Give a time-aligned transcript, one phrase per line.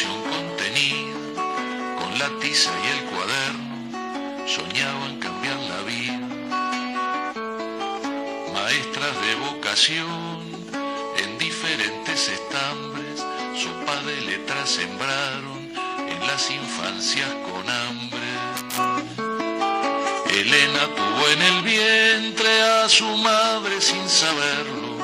[0.00, 1.44] Contenida,
[2.00, 6.18] con la tiza y el cuaderno, soñaban cambiar la vida.
[8.54, 10.40] Maestras de vocación
[11.18, 13.20] en diferentes estambres,
[13.54, 15.70] sopa de letras sembraron
[16.08, 18.30] en las infancias con hambre.
[20.30, 24.96] Elena tuvo en el vientre a su madre sin saberlo.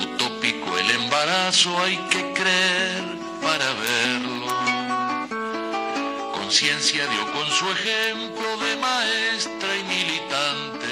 [0.00, 3.19] Utópico el embarazo, hay que creer
[3.50, 4.46] para verlo.
[6.32, 10.88] Conciencia dio con su ejemplo de maestra y militante.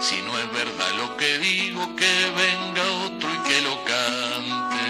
[0.00, 4.84] Si no es verdad lo que digo, que venga otro y que lo cante.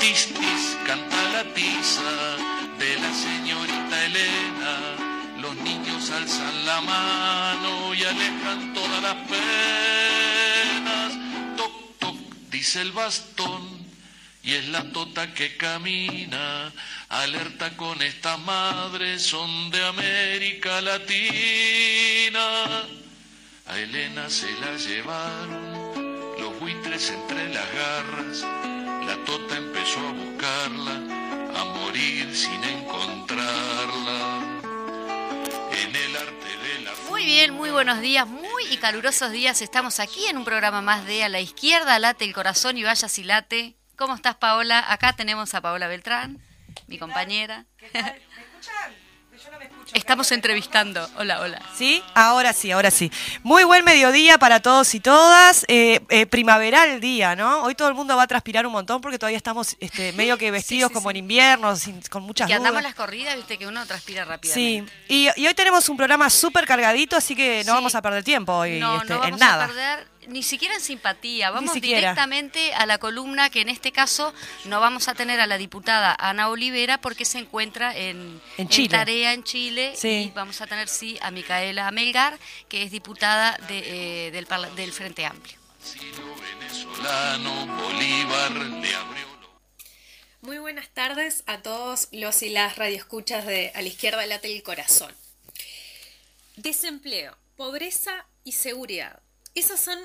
[0.00, 2.12] Tis, tis, canta la tiza
[2.78, 4.74] de la señorita Elena.
[5.38, 11.10] Los niños alzan la mano y alejan todas las penas.
[11.56, 12.16] Toc, toc,
[12.50, 13.79] dice el bastón.
[14.42, 16.72] Y es la tota que camina,
[17.10, 22.40] alerta con estas madres, son de América Latina.
[23.66, 28.40] A Elena se la llevaron los buitres entre las garras.
[29.06, 30.94] La tota empezó a buscarla,
[31.60, 34.40] a morir sin encontrarla.
[35.72, 39.60] En el arte de la Muy bien, muy buenos días, muy y calurosos días.
[39.60, 43.08] Estamos aquí en un programa más de A la izquierda, late el corazón y vaya
[43.08, 43.79] si late.
[44.00, 44.82] ¿Cómo estás, Paola?
[44.90, 46.38] Acá tenemos a Paola Beltrán,
[46.86, 47.66] mi compañera.
[47.76, 48.04] ¿Qué tal?
[48.34, 48.94] ¿Me escuchan?
[49.44, 49.90] Yo no me escucho.
[49.94, 51.06] Estamos entrevistando.
[51.18, 51.60] Hola, hola.
[51.76, 52.02] ¿Sí?
[52.14, 53.12] Ahora sí, ahora sí.
[53.42, 55.66] Muy buen mediodía para todos y todas.
[55.68, 57.62] Eh, eh, primaveral día, ¿no?
[57.62, 60.50] Hoy todo el mundo va a transpirar un montón porque todavía estamos este, medio que
[60.50, 61.18] vestidos sí, como sí.
[61.18, 64.92] en invierno, sin- con muchas Que andamos las corridas, viste que uno transpira Sí, rápidamente.
[65.08, 67.76] y, y hoy tenemos un programa súper cargadito, así que no Sí.
[67.76, 69.64] vamos a perder tiempo hoy No, este, no en vamos nada.
[69.64, 71.50] a perder ni siquiera en simpatía.
[71.50, 74.32] Vamos directamente a la columna que en este caso
[74.64, 78.88] no vamos a tener a la diputada Ana Olivera porque se encuentra en, En Chile.
[78.88, 80.26] tarea en Chile Sí.
[80.28, 84.46] y vamos a tener sí a Micaela Amelgar que es diputada de, eh, del,
[84.76, 85.58] del Frente Amplio.
[87.82, 89.26] Bolívar le abrió
[90.42, 94.62] Muy buenas tardes a todos los y las radioescuchas de A la izquierda late el
[94.62, 95.14] corazón.
[96.56, 99.20] Desempleo, pobreza y seguridad.
[99.54, 99.98] Esos son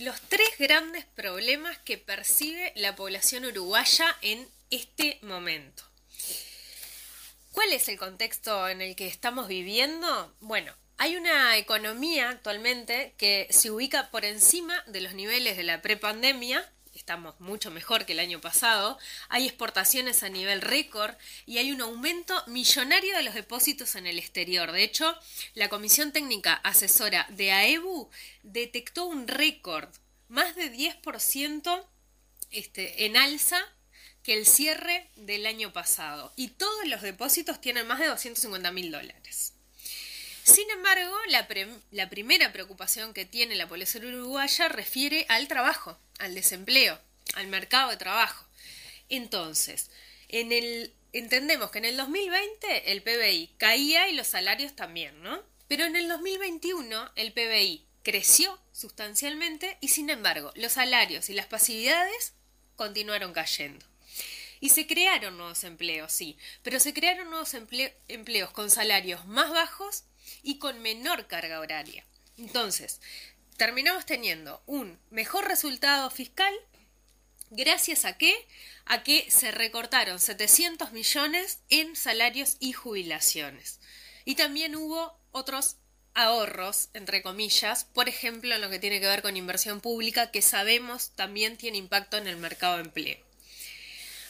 [0.00, 5.84] los tres grandes problemas que percibe la población uruguaya en este momento.
[7.52, 10.34] ¿Cuál es el contexto en el que estamos viviendo?
[10.40, 15.82] Bueno, hay una economía actualmente que se ubica por encima de los niveles de la
[15.82, 16.66] prepandemia.
[17.10, 18.96] Estamos mucho mejor que el año pasado.
[19.30, 21.12] Hay exportaciones a nivel récord
[21.44, 24.70] y hay un aumento millonario de los depósitos en el exterior.
[24.70, 25.18] De hecho,
[25.54, 28.08] la Comisión Técnica Asesora de AEBU
[28.44, 29.88] detectó un récord,
[30.28, 31.84] más de 10%
[32.52, 33.60] este, en alza
[34.22, 36.32] que el cierre del año pasado.
[36.36, 39.54] Y todos los depósitos tienen más de 250 mil dólares.
[40.44, 46.98] Sin embargo, la, primera preocupación que tiene la población uruguaya refiere al trabajo, al desempleo,
[47.34, 48.44] al mercado de trabajo.
[49.08, 49.90] Entonces,
[50.28, 55.42] en el, entendemos que en el 2020 el PBI caía y los salarios también, ¿no?
[55.68, 61.46] Pero en el 2021 el PBI creció sustancialmente y sin embargo los salarios y las
[61.46, 62.32] pasividades
[62.76, 63.84] continuaron cayendo.
[64.60, 69.50] Y se crearon nuevos empleos, sí, pero se crearon nuevos emple- empleos con salarios más
[69.50, 70.04] bajos
[70.42, 72.04] y con menor carga horaria.
[72.36, 73.00] Entonces,
[73.56, 76.54] terminamos teniendo un mejor resultado fiscal
[77.50, 78.34] gracias a qué?
[78.86, 83.80] A que se recortaron 700 millones en salarios y jubilaciones.
[84.24, 85.76] Y también hubo otros
[86.14, 90.42] ahorros, entre comillas, por ejemplo, en lo que tiene que ver con inversión pública, que
[90.42, 93.18] sabemos también tiene impacto en el mercado de empleo.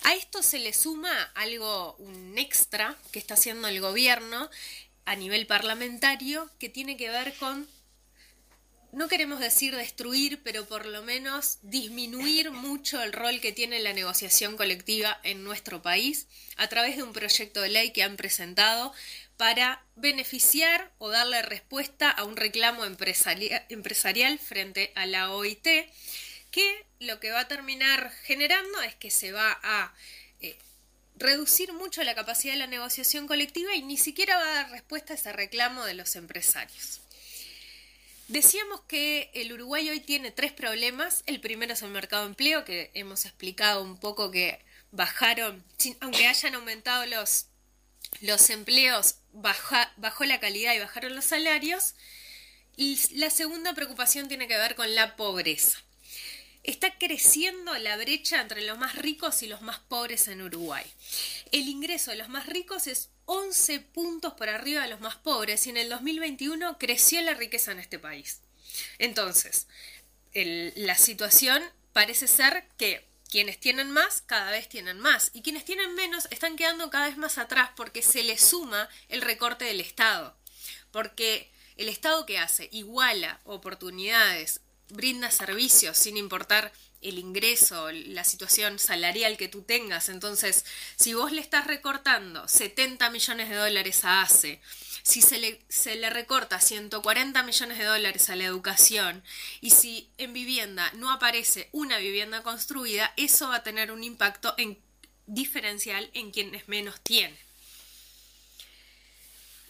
[0.03, 4.51] A esto se le suma algo, un extra que está haciendo el gobierno
[5.11, 7.69] a nivel parlamentario que tiene que ver con,
[8.93, 13.93] no queremos decir destruir, pero por lo menos disminuir mucho el rol que tiene la
[13.93, 18.93] negociación colectiva en nuestro país a través de un proyecto de ley que han presentado
[19.37, 25.67] para beneficiar o darle respuesta a un reclamo empresaria- empresarial frente a la OIT
[26.53, 29.93] que lo que va a terminar generando es que se va a
[30.41, 30.57] eh,
[31.21, 35.13] reducir mucho la capacidad de la negociación colectiva y ni siquiera va a dar respuesta
[35.13, 37.01] a ese reclamo de los empresarios.
[38.29, 41.23] Decíamos que el Uruguay hoy tiene tres problemas.
[41.27, 45.63] El primero es el mercado de empleo, que hemos explicado un poco que bajaron,
[46.01, 47.47] aunque hayan aumentado los,
[48.21, 51.95] los empleos, bajó la calidad y bajaron los salarios.
[52.77, 55.79] Y la segunda preocupación tiene que ver con la pobreza.
[56.63, 60.85] Está creciendo la brecha entre los más ricos y los más pobres en Uruguay.
[61.53, 65.67] El ingreso de los más ricos es 11 puntos por arriba de los más pobres
[65.67, 68.41] y en el 2021 creció la riqueza en este país.
[68.99, 69.69] Entonces,
[70.35, 71.63] la situación
[71.93, 76.57] parece ser que quienes tienen más cada vez tienen más y quienes tienen menos están
[76.57, 80.37] quedando cada vez más atrás porque se les suma el recorte del Estado.
[80.91, 84.61] Porque el Estado que hace iguala oportunidades,
[84.93, 90.09] brinda servicios sin importar el ingreso, la situación salarial que tú tengas.
[90.09, 90.65] Entonces,
[90.97, 94.61] si vos le estás recortando 70 millones de dólares a ACE,
[95.03, 99.23] si se le, se le recorta 140 millones de dólares a la educación
[99.63, 104.55] y si en vivienda no aparece una vivienda construida, eso va a tener un impacto
[104.59, 104.79] en,
[105.27, 107.39] diferencial en quienes menos tienen.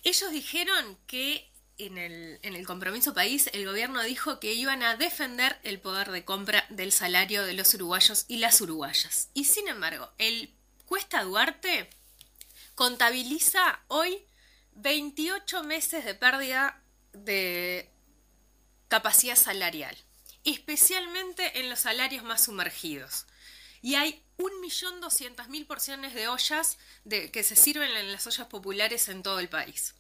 [0.02, 1.49] Ellos dijeron que
[1.86, 6.66] en el, compromiso país, el gobierno dijo que iban a defender el poder de compra
[6.68, 9.28] del salario de los uruguayos y las uruguayas.
[9.34, 10.52] Y sin embargo, el
[10.86, 11.88] Cuesta Duarte
[12.74, 14.24] contabiliza hoy
[14.72, 16.82] 28 meses de pérdida
[17.12, 17.90] de
[18.88, 19.96] capacidad salarial,
[20.44, 23.26] especialmente en los salarios más sumergidos.
[23.82, 29.22] Y hay 1.200.000 porciones de ollas de, que se sirven en las ollas populares en
[29.22, 29.94] todo el país.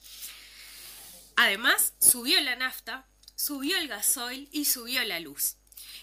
[1.42, 5.56] Además, subió la nafta, subió el gasoil y subió la luz.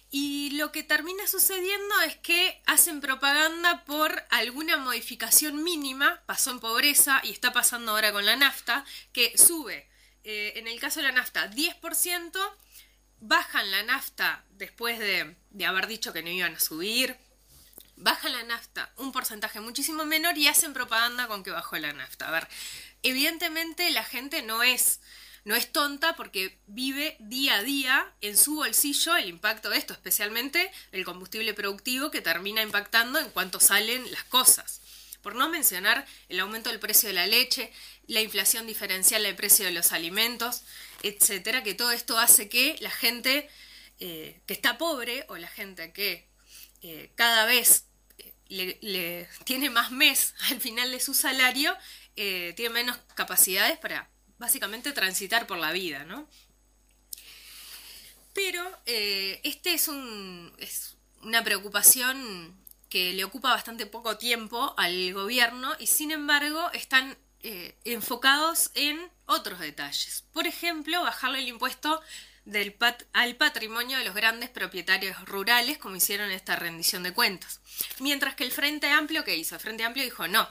[0.09, 6.59] Y lo que termina sucediendo es que hacen propaganda por alguna modificación mínima, pasó en
[6.59, 9.87] pobreza y está pasando ahora con la nafta, que sube,
[10.23, 12.55] eh, en el caso de la nafta, 10%,
[13.19, 17.15] bajan la nafta después de, de haber dicho que no iban a subir,
[17.95, 22.27] bajan la nafta un porcentaje muchísimo menor y hacen propaganda con que bajó la nafta.
[22.27, 22.47] A ver,
[23.03, 24.99] evidentemente la gente no es
[25.47, 29.93] no es tonta porque vive día a día en su bolsillo el impacto de esto,
[29.93, 34.81] especialmente el combustible productivo que termina impactando en cuanto salen las cosas.
[35.21, 37.71] Por no mencionar el aumento del precio de la leche,
[38.07, 40.63] la inflación diferencial del precio de los alimentos,
[41.01, 43.49] etcétera, que todo esto hace que la gente
[44.01, 46.27] eh, que está pobre o la gente que
[46.81, 47.85] eh, cada vez
[48.17, 51.73] eh, le, tiene más mes al final de su salario,
[52.15, 56.27] tiene menos capacidades para básicamente transitar por la vida, ¿no?
[58.33, 62.55] Pero eh, este es, un, es una preocupación
[62.89, 69.11] que le ocupa bastante poco tiempo al gobierno y sin embargo están eh, enfocados en
[69.25, 70.23] otros detalles.
[70.33, 72.01] Por ejemplo, bajarle el impuesto
[72.45, 72.75] del
[73.11, 77.59] al patrimonio de los grandes propietarios rurales, como hicieron esta rendición de cuentas.
[77.99, 79.55] Mientras que el Frente Amplio, ¿qué hizo?
[79.55, 80.47] El Frente Amplio dijo, no,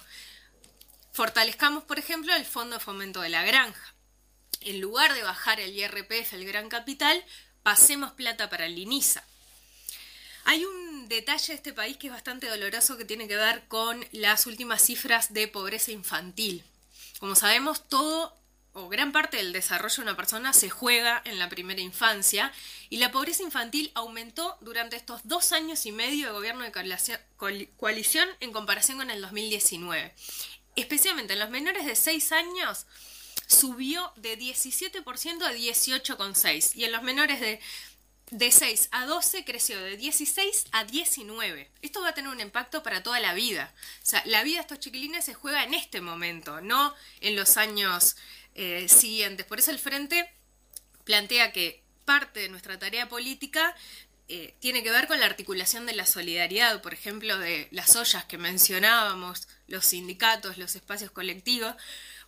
[1.16, 3.94] Fortalezcamos, por ejemplo, el Fondo de Fomento de la Granja.
[4.60, 7.24] En lugar de bajar el IRPF, el Gran Capital,
[7.62, 9.24] pasemos plata para el INISA.
[10.44, 14.06] Hay un detalle de este país que es bastante doloroso que tiene que ver con
[14.12, 16.62] las últimas cifras de pobreza infantil.
[17.18, 18.37] Como sabemos, todo
[18.75, 22.52] o gran parte del desarrollo de una persona se juega en la primera infancia
[22.90, 26.73] y la pobreza infantil aumentó durante estos dos años y medio de gobierno de
[27.78, 30.12] coalición en comparación con el 2019
[30.76, 32.87] especialmente en los menores de 6 años,
[33.47, 36.73] subió de 17% a 18,6%.
[36.75, 37.61] Y en los menores de,
[38.30, 41.71] de 6 a 12 creció de 16 a 19.
[41.83, 43.73] Esto va a tener un impacto para toda la vida.
[44.02, 47.56] O sea, la vida de estos chiquilines se juega en este momento, no en los
[47.56, 48.16] años
[48.54, 49.47] eh, siguientes.
[49.47, 50.30] Por eso el Frente
[51.04, 53.75] plantea que parte de nuestra tarea política
[54.28, 58.25] eh, tiene que ver con la articulación de la solidaridad, por ejemplo, de las ollas
[58.25, 61.75] que mencionábamos, los sindicatos, los espacios colectivos.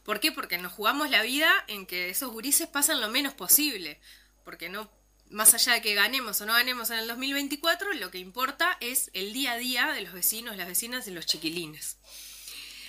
[0.03, 0.33] ¿Por qué?
[0.33, 4.01] Porque nos jugamos la vida en que esos gurises pasan lo menos posible,
[4.45, 4.91] porque no
[5.31, 9.11] más allá de que ganemos o no ganemos en el 2024, lo que importa es
[9.13, 11.99] el día a día de los vecinos, las vecinas y los chiquilines.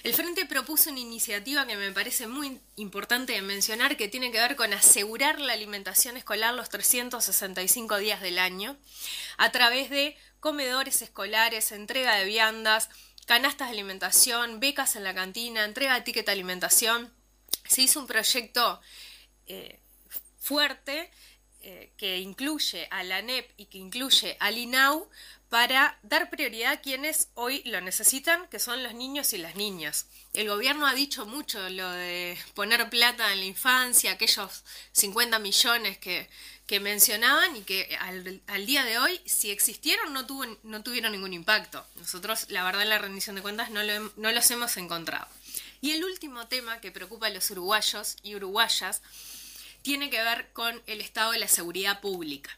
[0.04, 4.40] El Frente propuso una iniciativa que me parece muy importante de mencionar que tiene que
[4.40, 8.78] ver con asegurar la alimentación escolar los 365 días del año
[9.38, 12.90] a través de comedores escolares, entrega de viandas,
[13.30, 17.14] canastas de alimentación, becas en la cantina, entrega de ticket de alimentación.
[17.68, 18.82] Se hizo un proyecto
[19.46, 19.80] eh,
[20.40, 21.12] fuerte
[21.62, 25.08] eh, que incluye a la NEP y que incluye al INAU
[25.48, 30.08] para dar prioridad a quienes hoy lo necesitan, que son los niños y las niñas.
[30.34, 36.00] El gobierno ha dicho mucho lo de poner plata en la infancia, aquellos 50 millones
[36.00, 36.28] que,
[36.70, 41.14] que mencionaban y que al, al, día de hoy, si existieron, no, tuvo, no tuvieron
[41.14, 41.84] ningún impacto.
[41.96, 45.28] Nosotros, la verdad, en la rendición de cuentas no, no los hemos encontrado.
[45.82, 49.02] Y el último tema que preocupa a los uruguayos y uruguayas
[49.82, 52.56] tiene que ver con el estado de la seguridad pública.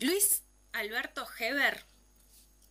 [0.00, 0.42] Luis
[0.72, 1.84] Alberto Heber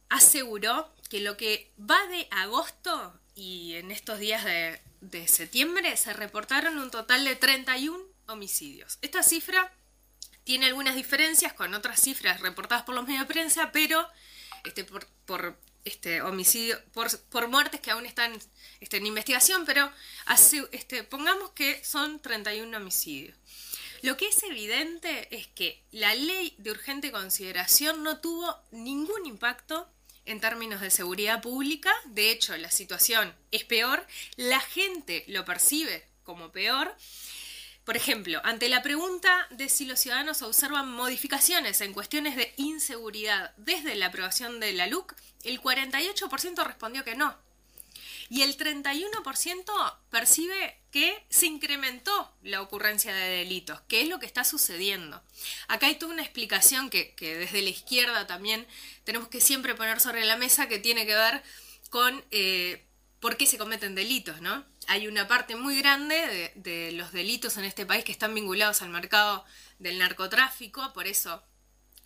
[0.10, 6.12] aseguró que lo que va de agosto y en estos días de, de, septiembre se
[6.12, 8.98] reportaron un total de 31 homicidios.
[9.02, 9.72] Esta cifra
[10.44, 14.08] tiene algunas diferencias con otras cifras reportadas por los medios de prensa, pero
[14.64, 18.34] este, por, este, homicidio, por, por, muertes que aún están
[18.80, 19.92] este, en investigación, pero
[20.72, 23.36] este, pongamos que son 31 homicidios.
[24.02, 29.88] Lo que es evidente es que la ley de urgente consideración no tuvo ningún impacto
[30.26, 31.94] en términos de seguridad pública.
[32.06, 34.06] De hecho, la situación es peor.
[34.38, 36.96] La gente lo percibe como peor.
[37.86, 43.54] Por ejemplo, ante la pregunta de si los ciudadanos observan modificaciones en cuestiones de inseguridad
[43.58, 47.36] desde la aprobación de la LUC, el 48% respondió que no.
[48.30, 54.26] Y el 31% percibe que se incrementó la ocurrencia de delitos, que es lo que
[54.26, 55.22] está sucediendo.
[55.68, 58.66] Acá hay toda una explicación que, desde la izquierda también
[59.04, 61.44] tenemos que siempre poner sobre la mesa que tiene que ver
[61.90, 62.86] con eh,
[63.20, 64.71] por qué se cometen delitos, ¿no?
[64.88, 68.90] Hay una parte muy grande de, los delitos en este país que están vinculados al
[68.90, 69.46] mercado
[69.80, 71.44] del narcotráfico, por eso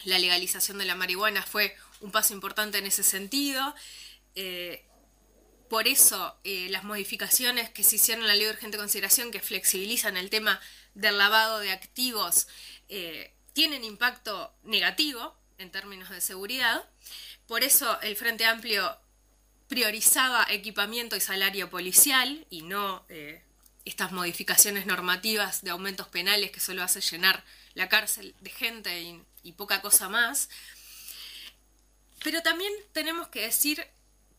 [0.03, 3.73] la legalización de la marihuana fue un paso importante en ese sentido.
[4.35, 4.85] Eh,
[5.69, 9.39] por eso eh, las modificaciones que se hicieron en la ley de urgente consideración, que
[9.39, 10.59] flexibilizan el tema
[10.93, 12.47] del lavado de activos,
[12.89, 16.87] eh, tienen impacto negativo en términos de seguridad.
[17.47, 18.95] Por eso el Frente Amplio
[19.67, 23.43] priorizaba equipamiento y salario policial y no eh,
[23.85, 27.43] estas modificaciones normativas de aumentos penales que solo hace llenar
[27.73, 29.01] la cárcel de gente
[29.43, 30.49] y, poca cosa más.
[32.23, 33.85] Pero también tenemos que decir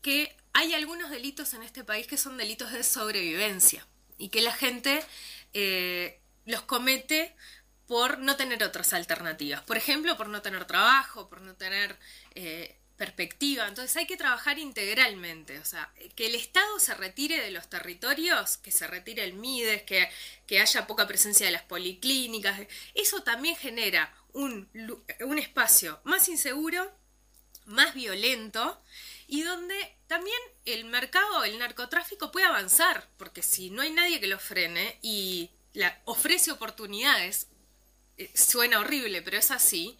[0.01, 4.51] que hay algunos delitos en este país que son delitos de sobrevivencia y que la
[4.53, 5.01] gente
[5.53, 7.33] eh, los comete
[7.87, 9.61] por no tener otras alternativas.
[9.61, 11.97] Por ejemplo, por no tener trabajo, por no tener
[12.35, 13.67] eh, perspectiva.
[13.67, 15.59] Entonces hay que trabajar integralmente.
[15.59, 19.83] O sea, que el Estado se retire de los territorios, que se retire el MIDES,
[19.83, 20.09] que,
[20.45, 22.59] que haya poca presencia de las policlínicas.
[22.93, 24.67] Eso también genera un,
[25.21, 26.91] un espacio más inseguro,
[27.65, 28.81] más violento
[29.27, 29.75] y donde
[30.07, 34.97] también el mercado, el narcotráfico puede avanzar, porque si no hay nadie que lo frene
[35.01, 37.47] y la, ofrece oportunidades,
[38.17, 39.97] eh, suena horrible, pero es así,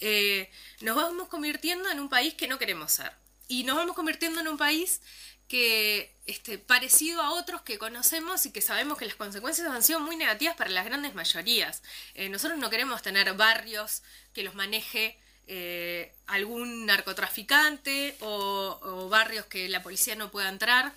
[0.00, 0.50] eh,
[0.80, 3.12] nos vamos convirtiendo en un país que no queremos ser.
[3.48, 5.00] Y nos vamos convirtiendo en un país
[5.48, 10.00] que este, parecido a otros que conocemos y que sabemos que las consecuencias han sido
[10.00, 11.82] muy negativas para las grandes mayorías.
[12.14, 19.68] Eh, nosotros no queremos tener barrios que los maneje eh, algún narcotraficante o, barrios que
[19.68, 20.92] la policía no pueda entrar.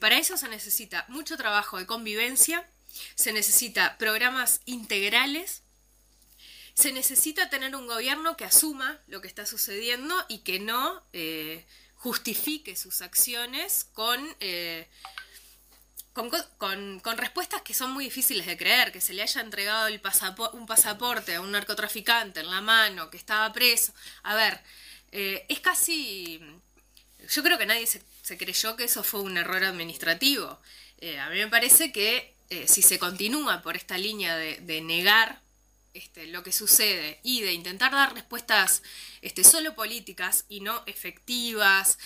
[0.00, 2.66] Para eso se necesita mucho trabajo de convivencia,
[3.14, 5.62] se necesita programas integrales,
[6.76, 11.64] se necesita tener un gobierno que asuma lo que está sucediendo y que no eh,
[11.94, 14.86] justifique sus acciones con eh,
[16.12, 16.30] con,
[17.00, 19.88] con, respuestas que son muy difíciles de creer, que se le haya entregado
[20.54, 23.92] un pasaporte a un narcotraficante en la mano, que estaba preso.
[24.22, 24.62] A ver,
[25.12, 26.40] eh, es casi...
[27.28, 28.00] Yo creo que nadie se,
[28.38, 30.58] creyó que eso fue un error administrativo.
[31.20, 32.34] A mí me parece que
[32.66, 35.42] si se continúa por esta línea de negar
[35.96, 38.82] este, lo que sucede y de intentar dar respuestas
[39.22, 41.98] este, solo políticas y no efectivas,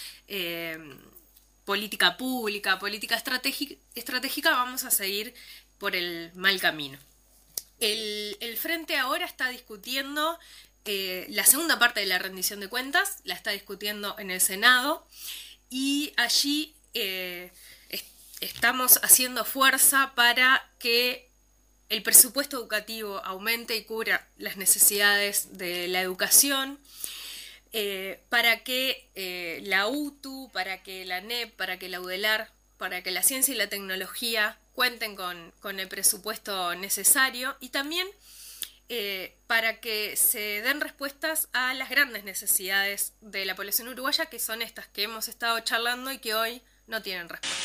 [1.64, 5.34] política pública, política estratégica, vamos a seguir
[5.78, 6.98] por el mal camino.
[7.78, 10.36] El, Frente ahora está discutiendo
[10.84, 15.06] eh, la segunda parte de la rendición de cuentas, la está discutiendo en el Senado
[15.70, 17.52] y allí eh,
[17.88, 18.06] est
[18.40, 21.29] estamos haciendo fuerza para que
[21.90, 26.78] el presupuesto educativo aumente y cubra las necesidades de la educación
[27.72, 33.02] eh, para que eh, la UTU, para que la NEP, para que la UDELAR, para
[33.02, 38.08] que la ciencia y la tecnología cuenten con, con el presupuesto necesario y también
[38.88, 44.40] eh, para que se den respuestas a las grandes necesidades de la población uruguaya, que
[44.40, 47.60] son estas que hemos estado charlando y que hoy no tienen respuesta.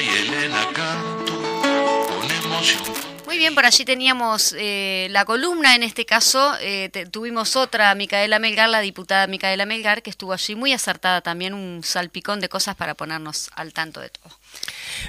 [0.00, 2.82] Y Elena canto con emoción.
[3.26, 7.94] Muy bien, por allí teníamos eh, la columna, en este caso eh, te- tuvimos otra,
[7.94, 12.48] Micaela Melgar, la diputada Micaela Melgar, que estuvo allí muy acertada también, un salpicón de
[12.48, 14.38] cosas para ponernos al tanto de todo.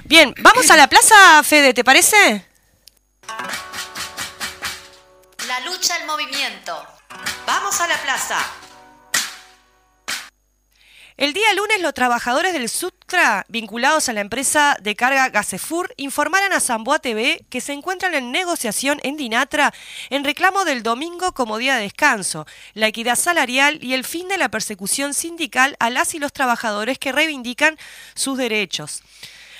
[0.03, 2.45] Bien, vamos a la plaza, Fede, ¿te parece?
[5.47, 6.85] La lucha al movimiento.
[7.47, 8.37] Vamos a la plaza.
[11.19, 16.53] El día lunes, los trabajadores del Sutra, vinculados a la empresa de carga Gasefur, informaron
[16.53, 19.73] a Zamboa TV que se encuentran en negociación en Dinatra
[20.09, 24.37] en reclamo del domingo como día de descanso, la equidad salarial y el fin de
[24.37, 27.77] la persecución sindical a las y los trabajadores que reivindican
[28.15, 29.03] sus derechos.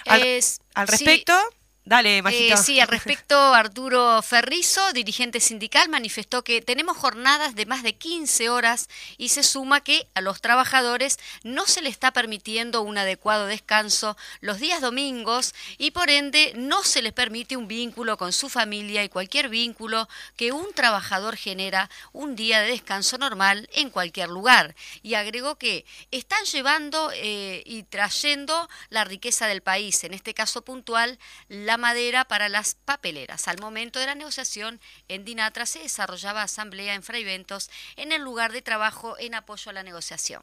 [0.05, 1.37] Al, Es- al sí, respecto,
[1.85, 2.19] dale.
[2.19, 7.95] Eh, sí, al respecto, Arturo Ferrizo, dirigente sindical, manifestó que tenemos jornadas de más de
[7.95, 12.97] 15 horas y se suma que a los trabajadores no se le está permitiendo un
[12.97, 18.33] adecuado descanso los días domingos y por ende no se les permite un vínculo con
[18.33, 23.89] su familia y cualquier vínculo que un trabajador genera un día de descanso normal en
[23.89, 24.75] cualquier lugar.
[25.01, 30.63] Y agregó que están llevando eh, y trayendo la riqueza del país, en este caso
[30.63, 33.47] puntual, la madera para las papeleras.
[33.47, 38.51] Al momento de la negociación, en Dinatra se desarrollaba asamblea en Fraiventos en el lugar
[38.51, 40.41] de trabajo en apoyo a la negociación.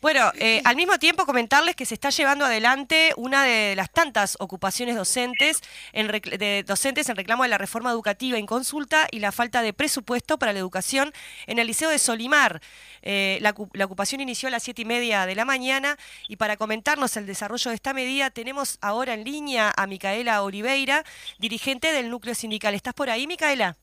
[0.00, 4.36] Bueno, eh, al mismo tiempo comentarles que se está llevando adelante una de las tantas
[4.40, 5.60] ocupaciones docentes
[5.92, 9.74] en, de docentes en reclamo de la reforma educativa en consulta y la falta de
[9.74, 11.12] presupuesto para la educación
[11.46, 12.62] en el Liceo de Solimar.
[13.02, 16.56] Eh, la, la ocupación inició a las siete y media de la mañana y para
[16.56, 21.04] comentarnos el desarrollo de esta medida tenemos ahora en línea a Micaela Oliveira,
[21.38, 22.74] dirigente del núcleo sindical.
[22.74, 23.76] ¿Estás por ahí, Micaela?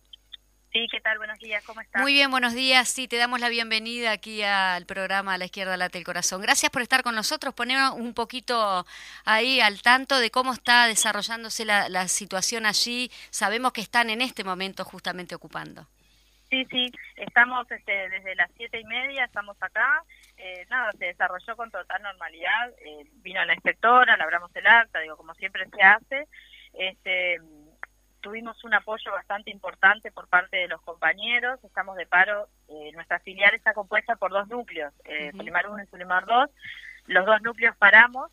[0.71, 1.17] Sí, ¿qué tal?
[1.17, 2.01] Buenos días, ¿cómo estás?
[2.01, 2.89] Muy bien, buenos días.
[2.89, 6.41] Sí, te damos la bienvenida aquí al programa A la izquierda late el corazón.
[6.41, 8.85] Gracias por estar con nosotros, ponernos un poquito
[9.25, 13.09] ahí al tanto de cómo está desarrollándose la, la situación allí.
[13.29, 15.87] Sabemos que están en este momento justamente ocupando.
[16.49, 20.03] Sí, sí, estamos este, desde las siete y media, estamos acá.
[20.37, 22.69] Eh, nada, se desarrolló con total normalidad.
[22.85, 26.27] Eh, vino la inspectora, labramos el acta, digo, como siempre se hace.
[26.73, 27.37] Este,
[28.27, 31.63] tuvimos un apoyo bastante importante por parte de los compañeros.
[31.63, 32.49] Estamos de paro.
[32.67, 35.37] Eh, nuestra filial está compuesta por dos núcleos, eh, Ujú.
[35.37, 36.49] Solimar 1 y Solimar 2.
[37.05, 38.29] Los dos núcleos paramos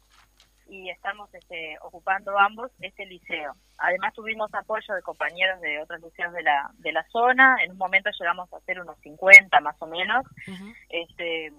[0.68, 3.54] y estamos este, ocupando ambos este liceo.
[3.78, 7.56] Además tuvimos apoyo de compañeros de otros liceos de la, de la zona.
[7.62, 10.24] En un momento llegamos a ser unos 50 más o menos.
[10.88, 11.52] Este,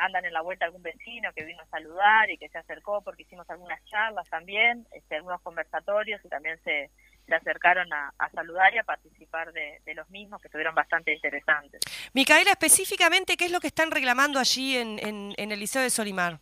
[0.00, 3.22] andan en la vuelta algún vecino que vino a saludar y que se acercó porque
[3.22, 6.90] hicimos algunas charlas también, este, algunos conversatorios y también se,
[7.26, 11.12] se acercaron a, a saludar y a participar de, de los mismos que estuvieron bastante
[11.14, 11.80] interesantes.
[12.12, 15.90] Micaela, específicamente, ¿qué es lo que están reclamando allí en, en- en el Liceo de
[15.90, 16.40] Solimar?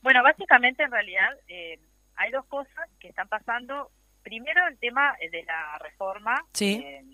[0.00, 1.78] Bueno, básicamente en realidad eh,
[2.16, 3.90] hay dos cosas que están pasando.
[4.22, 6.82] Primero el tema eh, de la reforma, Sí.
[6.84, 7.04] eh,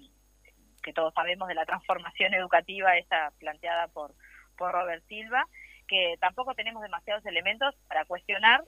[0.82, 4.14] que todos sabemos de la transformación educativa esta planteada por,
[4.56, 5.44] por Robert Silva,
[5.86, 8.62] que tampoco tenemos demasiados elementos para cuestionar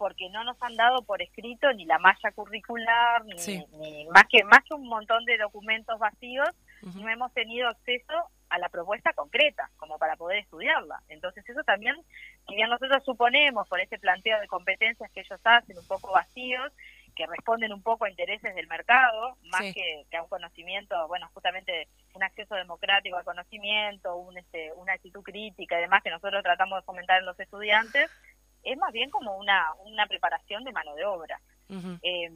[0.00, 3.62] porque no nos han dado por escrito ni la malla curricular, ni, Sí.
[3.78, 6.48] ni más que más que un montón de documentos vacíos,
[6.96, 8.14] no hemos tenido acceso
[8.48, 11.02] a la propuesta concreta como para poder estudiarla.
[11.10, 11.94] Entonces eso también,
[12.48, 16.72] si bien nosotros suponemos por ese planteo de competencias que ellos hacen un poco vacíos,
[17.14, 19.74] que responden un poco a intereses del mercado, más Sí.
[19.74, 24.94] que, que a un conocimiento, bueno, justamente un acceso democrático al conocimiento, un, este, una
[24.94, 28.10] actitud crítica y demás que nosotros tratamos de fomentar en los estudiantes,
[28.62, 31.40] es más bien como una, una preparación de mano de obra.
[32.02, 32.30] Eh,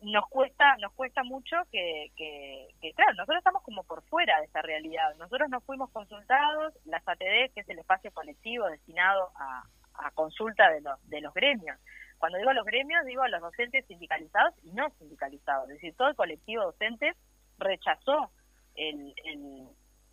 [0.00, 4.46] nos cuesta nos cuesta mucho que, que, que, claro nosotros estamos como por fuera de
[4.46, 5.14] esa realidad.
[5.16, 10.70] Nosotros no fuimos consultados las ATD que es el espacio colectivo destinado a, a consulta
[10.70, 11.76] de los de los gremios.
[12.18, 15.68] Cuando digo los gremios digo a los docentes sindicalizados y no sindicalizados.
[15.70, 17.14] Es decir todo el colectivo docente
[17.58, 18.30] rechazó
[18.76, 19.68] el, el-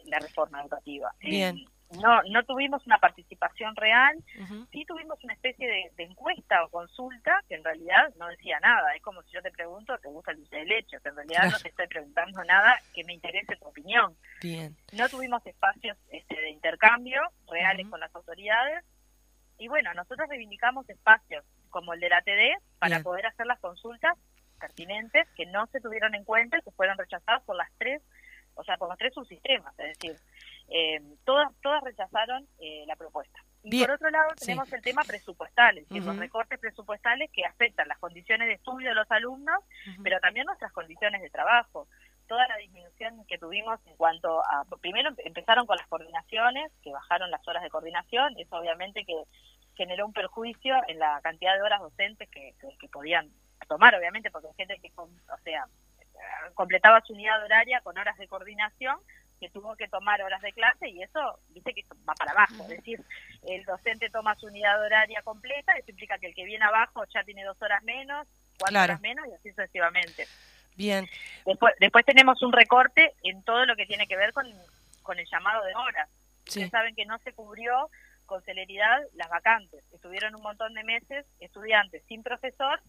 [0.06, 1.14] la reforma educativa.
[1.20, 1.58] Bien.
[1.58, 1.66] Eh,
[2.02, 4.18] no no tuvimos una participación real
[4.72, 8.96] sí tuvimos una especie de, de encuesta o consulta que en realidad no decía nada.
[8.96, 10.98] Es como si yo te pregunto, ¿te gusta el dulce de leche?
[11.02, 14.16] Que en realidad no te estoy preguntando nada que me interese tu opinión.
[14.42, 14.76] Bien.
[14.94, 18.84] No tuvimos espacios este, de intercambio reales con las autoridades.
[19.58, 23.04] Y bueno, nosotros reivindicamos espacios como el de la TD para Bien.
[23.04, 24.14] poder hacer las consultas
[24.60, 28.02] pertinentes que no se tuvieron en cuenta y que fueron rechazadas por las tres,
[28.56, 29.78] o sea, por los tres subsistemas.
[29.80, 30.18] Es decir,
[30.70, 33.40] eh, todas, todas rechazaron eh, la propuesta.
[33.64, 33.86] Y Bien.
[33.86, 34.46] por otro lado Sí.
[34.48, 38.90] tenemos el tema presupuestal, es decir, los recortes presupuestales que afectan las condiciones de estudio
[38.90, 39.64] de los alumnos,
[40.04, 41.88] pero también nuestras condiciones de trabajo.
[42.28, 47.32] Toda la disminución que tuvimos en cuanto a, primero empezaron con las coordinaciones, que bajaron
[47.32, 49.24] las horas de coordinación, eso obviamente que
[49.76, 53.30] generó un perjuicio en la cantidad de horas docentes que, que, podían
[53.68, 55.10] tomar, obviamente, porque hay gente que, o
[55.44, 55.66] sea,
[56.54, 58.98] completaba su unidad horaria con horas de coordinación
[59.40, 62.70] que tuvo que tomar horas de clase y eso dice que va para abajo, es
[62.70, 63.04] decir,
[63.44, 67.24] el docente toma su unidad horaria completa, eso implica que el que viene abajo ya
[67.24, 70.28] tiene dos horas menos, cuatro horas menos y así sucesivamente.
[70.76, 71.08] Bien.
[71.46, 74.46] Después, después tenemos un recorte en todo lo que tiene que ver con,
[75.04, 76.10] con el llamado de horas.
[76.48, 77.90] Ustedes saben que no se cubrió
[78.26, 79.84] con celeridad las vacantes.
[79.94, 82.82] Estuvieron un montón de meses estudiantes sin profesor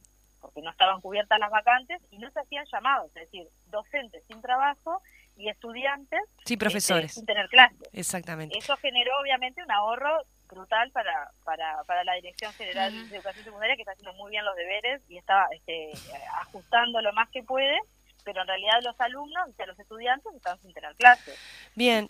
[0.47, 4.41] porque no estaban cubiertas las vacantes y no se hacían llamados, es decir, docentes sin
[4.41, 5.03] trabajo
[5.37, 7.07] y estudiantes sí, profesores.
[7.07, 7.89] Este, sin tener clases.
[7.93, 8.57] Exactamente.
[8.57, 13.75] Eso generó obviamente un ahorro brutal para, para, para la Dirección General de Educación Secundaria
[13.75, 15.93] que está haciendo muy bien los deberes y está este,
[16.41, 17.77] ajustando lo más que puede,
[18.25, 21.37] pero en realidad los alumnos, o sea, los estudiantes están sin tener clases.
[21.75, 22.07] Bien.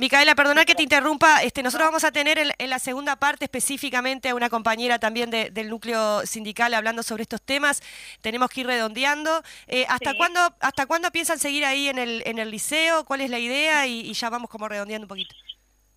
[0.00, 1.42] Micaela, perdona que te interrumpa.
[1.42, 5.68] Este, nosotros vamos a tener en, la segunda parte específicamente a una compañera también del
[5.68, 7.82] núcleo sindical hablando sobre estos temas.
[8.22, 9.42] Tenemos que ir redondeando.
[9.66, 13.04] Eh, ¿Hasta cuándo hasta cuándo piensan seguir ahí en el, en el liceo?
[13.04, 13.86] ¿Cuál es la idea?
[13.86, 15.34] Y, ya vamos como redondeando un poquito.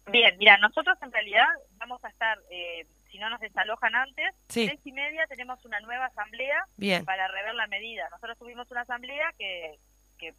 [0.08, 4.82] Bien, mira, nosotros en realidad vamos a estar, eh, si no nos desalojan antes, tres
[4.84, 6.66] y media tenemos una nueva asamblea
[7.06, 8.10] para rever la medida.
[8.12, 9.80] Nosotros tuvimos una asamblea que,
[10.18, 10.34] que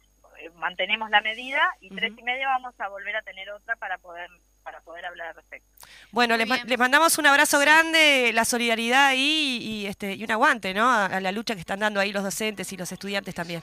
[0.55, 4.29] mantenemos la medida y tres y media vamos a volver a tener otra para poder
[4.63, 5.67] para poder hablar al respecto.
[6.11, 10.89] Bueno, les, mandamos un abrazo grande, la solidaridad ahí y, este y un aguante, ¿no?
[10.89, 13.61] A, la lucha que están dando ahí los docentes y los estudiantes también.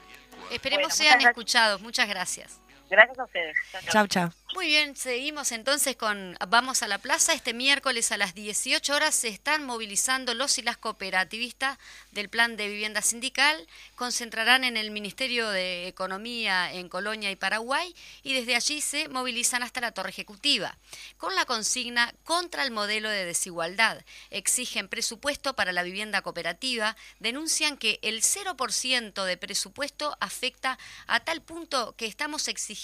[0.53, 1.81] Esperemos sean escuchados.
[1.81, 2.62] Muchas gracias.
[2.93, 3.57] Gracias a ustedes.
[3.91, 4.31] Chao, chao.
[4.55, 7.33] Muy bien, seguimos entonces con Vamos a la Plaza.
[7.33, 11.79] Este miércoles a las 18 horas se están movilizando los y las cooperativistas
[12.11, 13.67] del Plan de Vivienda Sindical.
[13.95, 19.63] Concentrarán en el Ministerio de Economía en Colonia y Paraguay y desde allí se movilizan
[19.63, 20.77] hasta la Torre Ejecutiva
[21.17, 24.05] con la consigna contra el modelo de desigualdad.
[24.29, 26.95] Exigen presupuesto para la vivienda cooperativa.
[27.21, 32.82] Denuncian que el 0% de presupuesto afecta a tal punto que estamos exigiendo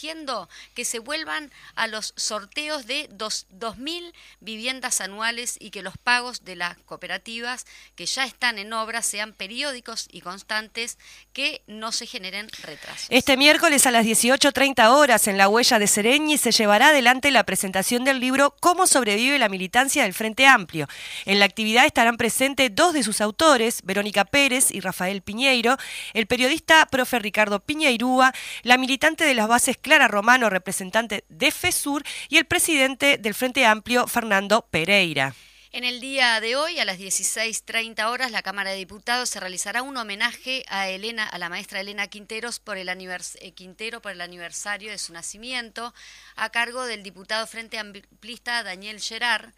[0.75, 6.57] que se vuelvan a los sorteos de 2.000 viviendas anuales y que los pagos de
[6.57, 10.99] las cooperativas que ya están en obra sean periódicos y constantes,
[11.33, 13.07] que no se generen retrasos.
[13.11, 17.45] Este miércoles a las 18.30 horas en la huella de Sereñi se llevará adelante la
[17.45, 20.87] presentación del libro Cómo sobrevive la militancia del Frente Amplio.
[21.25, 25.77] En la actividad estarán presentes dos de sus autores, Verónica Pérez y Rafael Piñeiro,
[26.15, 28.33] el periodista profe Ricardo Piñeirúa,
[28.63, 33.65] la militante de las bases Clara Romano, representante de FESUR y el presidente del Frente
[33.65, 35.35] Amplio, Fernando Pereira.
[35.73, 39.81] En el día de hoy, a las 16.30 horas, la Cámara de Diputados se realizará
[39.81, 44.21] un homenaje a Elena, a la maestra Elena Quinteros por el eh, Quintero por el
[44.21, 45.95] aniversario de su nacimiento,
[46.37, 49.55] a cargo del diputado Frente Amplista Daniel Gerard.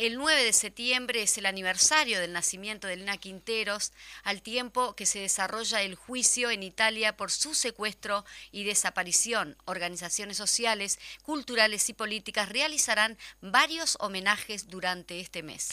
[0.00, 3.92] El 9 de septiembre es el aniversario del nacimiento de Elena Quinteros,
[4.24, 9.58] al tiempo que se desarrolla el juicio en Italia por su secuestro y desaparición.
[9.66, 15.68] Organizaciones sociales, culturales y políticas realizarán varios homenajes durante este mes.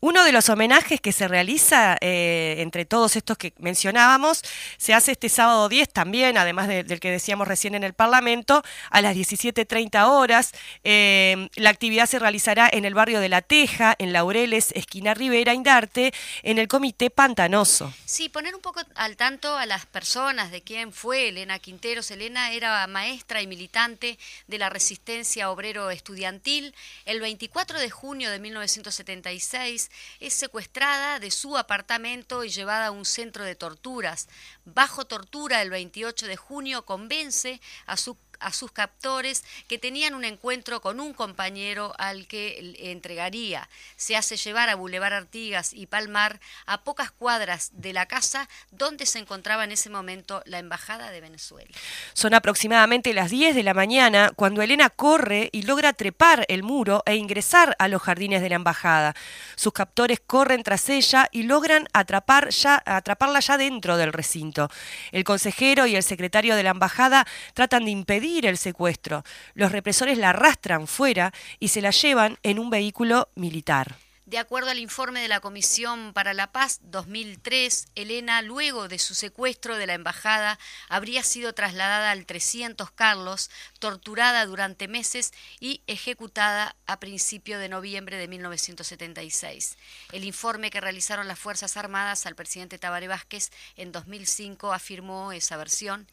[0.00, 4.42] Uno de los homenajes que se realiza eh, entre todos estos que mencionábamos
[4.78, 9.00] se hace este sábado 10 también, además del que decíamos recién en el Parlamento, a
[9.00, 10.50] las 17.30 horas.
[10.82, 13.59] Eh, la actividad se realizará en el barrio de La T
[13.98, 17.92] en Laureles, esquina Rivera, Indarte, en el Comité Pantanoso.
[18.06, 22.10] Sí, poner un poco al tanto a las personas de quién fue Elena Quinteros.
[22.10, 26.74] Elena era maestra y militante de la resistencia obrero estudiantil.
[27.04, 33.04] El 24 de junio de 1976 es secuestrada de su apartamento y llevada a un
[33.04, 34.28] centro de torturas.
[34.64, 40.24] Bajo tortura, el 28 de junio convence a su a sus captores que tenían un
[40.24, 43.68] encuentro con un compañero al que entregaría.
[43.96, 49.06] Se hace llevar a Boulevard Artigas y Palmar a pocas cuadras de la casa donde
[49.06, 51.70] se encontraba en ese momento la Embajada de Venezuela.
[52.12, 57.02] Son aproximadamente las 10 de la mañana cuando Elena corre y logra trepar el muro
[57.06, 59.14] e ingresar a los jardines de la Embajada.
[59.56, 64.70] Sus captores corren tras ella y logran atrapar ya, atraparla ya dentro del recinto.
[65.12, 69.24] El consejero y el secretario de la Embajada tratan de impedir el secuestro.
[69.54, 73.96] Los represores la arrastran fuera y se la llevan en un vehículo militar.
[74.30, 79.16] De acuerdo al informe de la Comisión para la Paz 2003, Elena, luego de su
[79.16, 80.56] secuestro de la embajada,
[80.88, 88.18] habría sido trasladada al 300 Carlos, torturada durante meses y ejecutada a principio de noviembre
[88.18, 89.76] de 1976.
[90.12, 95.56] El informe que realizaron las Fuerzas Armadas al presidente Tabaré Vázquez en 2005 afirmó esa
[95.56, 96.06] versión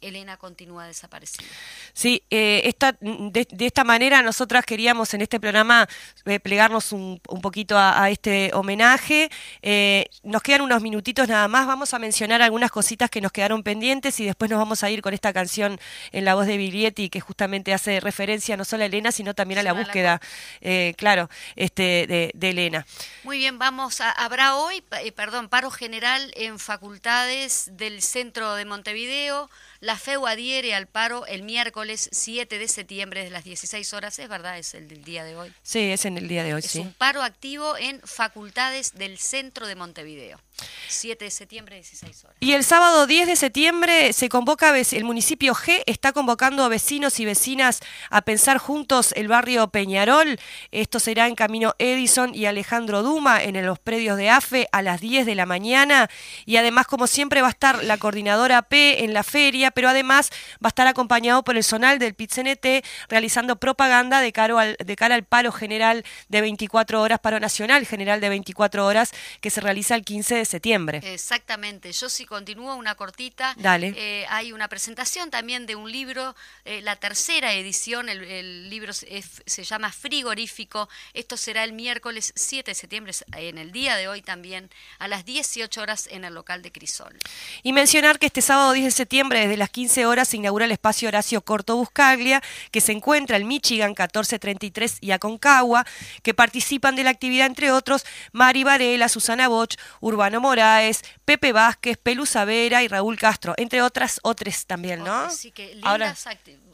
[0.00, 1.44] Elena continúa desaparecida.
[1.92, 5.88] Sí, eh, esta, de, esta manera nosotras queríamos en este programa
[6.24, 9.30] eh, plegarnos un, un, poquito a, este homenaje.
[9.62, 13.62] Eh, nos quedan unos minutitos nada más, vamos a mencionar algunas cositas que nos quedaron
[13.62, 15.80] pendientes y después nos vamos a ir con esta canción
[16.12, 19.60] en la voz de Biglietti que justamente hace referencia no solo a Elena, sino también
[19.60, 20.20] a la búsqueda,
[20.96, 22.86] claro, este, de, de, Elena.
[23.24, 24.82] Muy bien, vamos a, habrá hoy,
[25.14, 29.50] perdón, paro general en facultades del centro de Montevideo.
[29.80, 34.18] La FEU adhiere al paro el miércoles 7 de septiembre de las 16 horas.
[34.18, 34.58] ¿Es verdad?
[34.58, 35.52] ¿Es el del día de hoy?
[35.62, 36.80] Sí, es en el día de hoy, es sí.
[36.80, 40.40] un paro activo en facultades del centro de Montevideo.
[40.88, 42.36] 7 de septiembre, 16 horas.
[42.40, 47.20] Y el sábado 10 de septiembre se convoca, el municipio G está convocando a vecinos
[47.20, 50.40] y vecinas a pensar juntos el barrio Peñarol.
[50.72, 55.00] Esto será en Camino Edison y Alejandro Duma en los predios de AFE a las
[55.00, 56.10] 10 de la mañana.
[56.46, 60.30] Y además, como siempre, va a estar la coordinadora P en la feria pero además
[60.54, 64.96] va a estar acompañado por el Zonal del PITCNT realizando propaganda de, cara al, de
[64.96, 69.60] cara al paro general de 24 horas, paro nacional general de 24 horas, que se
[69.60, 71.00] realiza el 15 de septiembre.
[71.04, 71.92] Exactamente.
[71.92, 73.54] Yo si continúo una cortita.
[73.58, 73.94] Dale.
[73.96, 79.64] Eh, hay una presentación también de un libro, eh, la tercera edición, el, libro se
[79.64, 80.88] llama Frigorífico.
[81.14, 85.24] Esto será el miércoles 7 de septiembre, en el día de hoy también, a las
[85.24, 87.18] 18 horas en el local de Crisol.
[87.62, 90.72] Y mencionar que este sábado 10 de septiembre, desde las 15 horas se inaugura el
[90.72, 95.86] espacio Horacio Corto Buscaglia, que se encuentra en Michigan 1433 y Aconcagua,
[96.22, 101.98] que participan de la actividad, entre otros, Mari Varela, Susana Boch, Urbano Moraes, Pepe Vázquez,
[101.98, 105.30] Pelu Savera y Raúl Castro, entre otras, otras también, ¿no?
[105.30, 106.26] Sí, que lindas,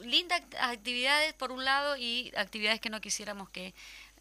[0.03, 3.75] lindas actividades por un lado y actividades que no quisiéramos que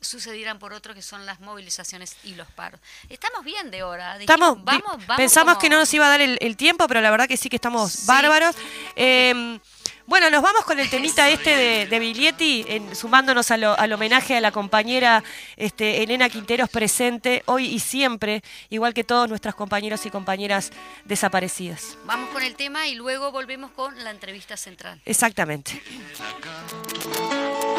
[0.04, 2.80] sucedieran por otro, que son las movilizaciones y los paros.
[3.10, 4.18] Estamos bien de hora.
[4.18, 7.28] estamos, vamos, vamos pensamos que no nos iba a dar el, tiempo, pero la verdad
[7.28, 8.56] que sí que estamos bárbaros.
[8.96, 9.60] Em,
[10.06, 14.52] bueno, nos vamos con el temita este de, de Biglietti, sumándonos al homenaje a la
[14.52, 15.24] compañera
[15.56, 20.72] este, Elena Quinteros presente hoy y siempre, igual que todos nuestras compañeros y compañeras
[21.06, 21.98] desaparecidas.
[22.04, 25.00] Vamos con el tema y luego volvemos con la entrevista central.
[25.06, 25.82] Exactamente.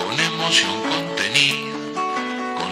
[0.07, 2.14] Con emoción contenida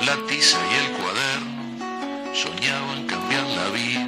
[0.04, 4.06] la tiza y el cuaderno soñaban cambiar la vida.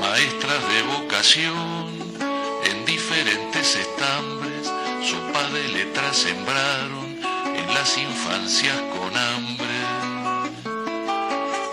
[0.00, 1.86] Maestras de vocación
[2.64, 4.66] en diferentes estambres,
[5.08, 7.18] sopa de letras sembraron
[7.54, 9.78] en las infancias con hambre.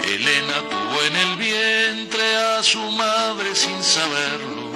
[0.04, 4.70] Elena tuvo en el vientre a su madre sin saberlo.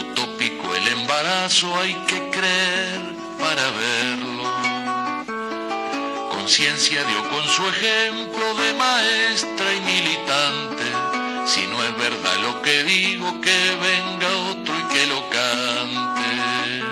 [0.00, 3.00] Utópico el embarazo, hay que creer
[3.38, 4.29] para verlo
[6.50, 10.82] conciencia dio con su ejemplo de maestra y militante.
[11.46, 16.82] Si no es verdad lo que digo, que venga otro y que lo cante.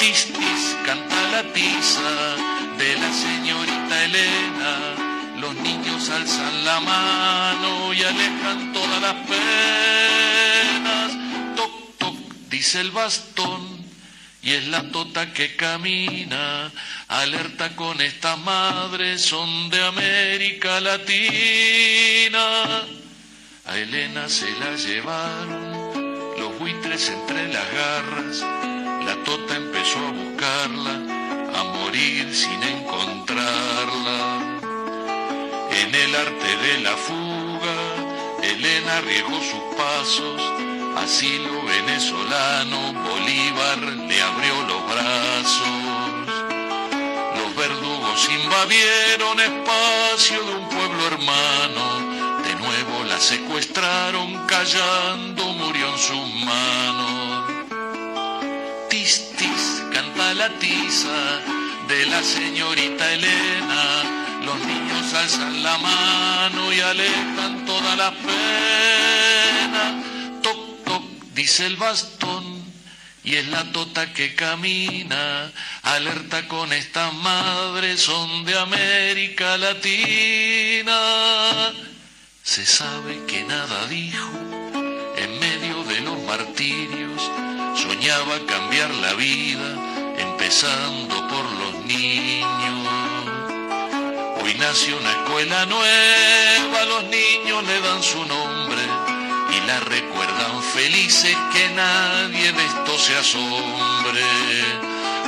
[0.00, 2.10] Tistis canta la tiza
[2.76, 4.78] de la señorita Elena.
[5.38, 11.12] Los niños alzan la mano y alejan todas las penas.
[11.54, 12.16] Toc, toc,
[12.50, 13.71] dice el bastón
[14.42, 16.72] y es la tota que camina,
[17.06, 22.40] alerta con estas madres, son de América Latina.
[23.64, 28.40] A Elena se la llevaron los buitres entre las garras,
[29.06, 30.94] la tota empezó a buscarla,
[31.54, 34.58] a morir sin encontrarla.
[35.70, 37.76] En el arte de la fuga,
[38.42, 40.42] Elena arriesgó sus pasos,
[40.96, 45.68] asilo venezolano, Bolívar le abrió los brazos.
[47.36, 55.98] Los verdugos invadieron espacio de un pueblo hermano, de nuevo la secuestraron, callando murió en
[55.98, 57.50] sus manos.
[58.88, 61.40] Tistis canta la tiza
[61.88, 63.84] de la señorita Elena,
[64.44, 69.91] los niños alzan la mano y alejan toda la pena
[71.34, 72.62] dice el bastón,
[73.24, 80.98] y es la tota que camina, alerta con estas madres, son de América Latina.
[82.42, 84.32] Se sabe que nada dijo,
[85.16, 87.22] en medio de los martirios,
[87.76, 89.76] soñaba cambiar la vida,
[90.18, 92.88] empezando por los niños.
[94.42, 99.11] Hoy nació una escuela nueva, los niños le dan su nombre
[99.80, 104.24] recuerdan felices que nadie de esto se asombre,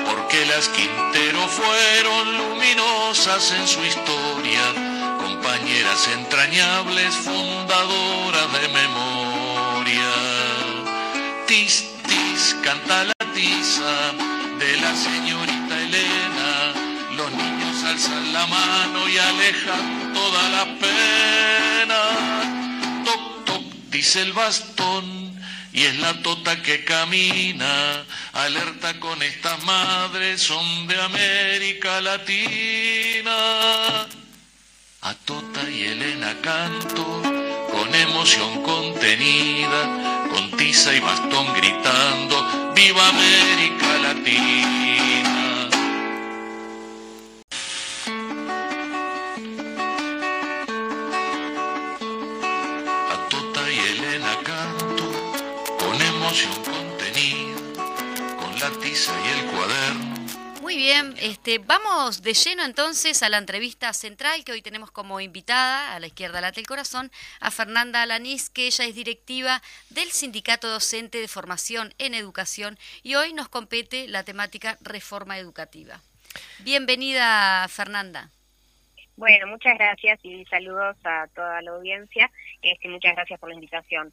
[0.06, 4.62] porque las Quintero fueron luminosas en su historia,
[5.18, 9.24] compañeras entrañables, fundadoras de memoria.
[12.64, 13.92] canta la tiza
[14.58, 16.72] de la señorita Elena.
[17.16, 22.43] Los niños alzan la mano y alejan toda la pena.
[23.94, 25.40] Dice el bastón.
[25.72, 33.36] Y es la tota que camina, alerta con estas madres, son de América Latina.
[35.02, 37.22] A Tota y Elena canto
[37.70, 45.43] con emoción contenida, con tiza y bastón gritando, ¡Viva América Latina!
[54.20, 55.10] Canto
[55.76, 57.56] con emoción contenida,
[58.38, 60.60] con la tiza y el cuaderno.
[60.60, 65.18] Muy bien, este, vamos de lleno entonces a la entrevista central que hoy tenemos como
[65.18, 70.12] invitada, a la izquierda late el corazón, a Fernanda Alanís, que ella es directiva del
[70.12, 76.00] Sindicato Docente de Formación en Educación y hoy nos compete la temática reforma educativa.
[76.60, 78.30] Bienvenida, Fernanda.
[79.16, 82.30] Bueno, muchas gracias y saludos a toda la audiencia.
[82.62, 84.12] Este, muchas gracias por la invitación.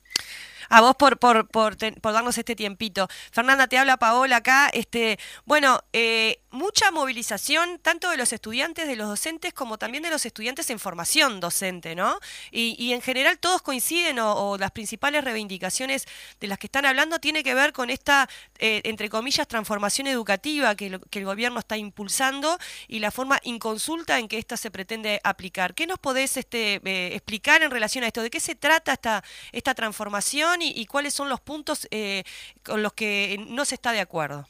[0.69, 3.07] A vos por, por, por, por darnos este tiempito.
[3.31, 4.69] Fernanda, te habla Paola acá.
[4.73, 10.09] Este, bueno, eh, mucha movilización tanto de los estudiantes, de los docentes, como también de
[10.09, 12.19] los estudiantes en formación docente, ¿no?
[12.51, 16.05] Y, y en general todos coinciden o, o las principales reivindicaciones
[16.39, 18.27] de las que están hablando tiene que ver con esta,
[18.59, 23.39] eh, entre comillas, transformación educativa que, lo- que el gobierno está impulsando y la forma
[23.43, 25.73] inconsulta en que esta se pretende aplicar.
[25.73, 28.21] ¿Qué nos podés este, eh, explicar en relación a esto?
[28.21, 32.23] ¿De qué se trata esta, esta transformación y, y cuáles son los puntos eh,
[32.63, 34.45] con los que no se está de acuerdo?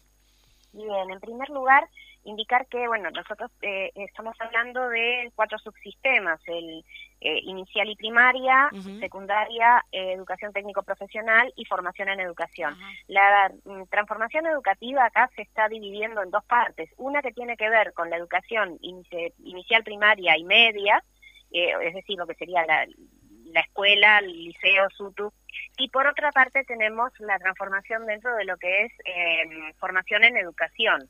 [0.73, 1.87] Bien, en primer lugar,
[2.23, 6.85] indicar que, bueno, nosotros eh, estamos hablando de cuatro subsistemas, el
[7.19, 12.75] eh, inicial y primaria, secundaria, eh, educación técnico-profesional y formación en educación.
[13.07, 16.89] La mm, transformación educativa acá se está dividiendo en dos partes.
[16.97, 21.03] Una que tiene que ver con la educación inici- inicial, primaria y media,
[21.51, 22.87] eh, es decir, lo que sería la,
[23.53, 25.31] la escuela, el liceo, SUTU.
[25.77, 30.37] Y por otra parte tenemos la transformación dentro de lo que es eh, formación en
[30.37, 31.09] educación.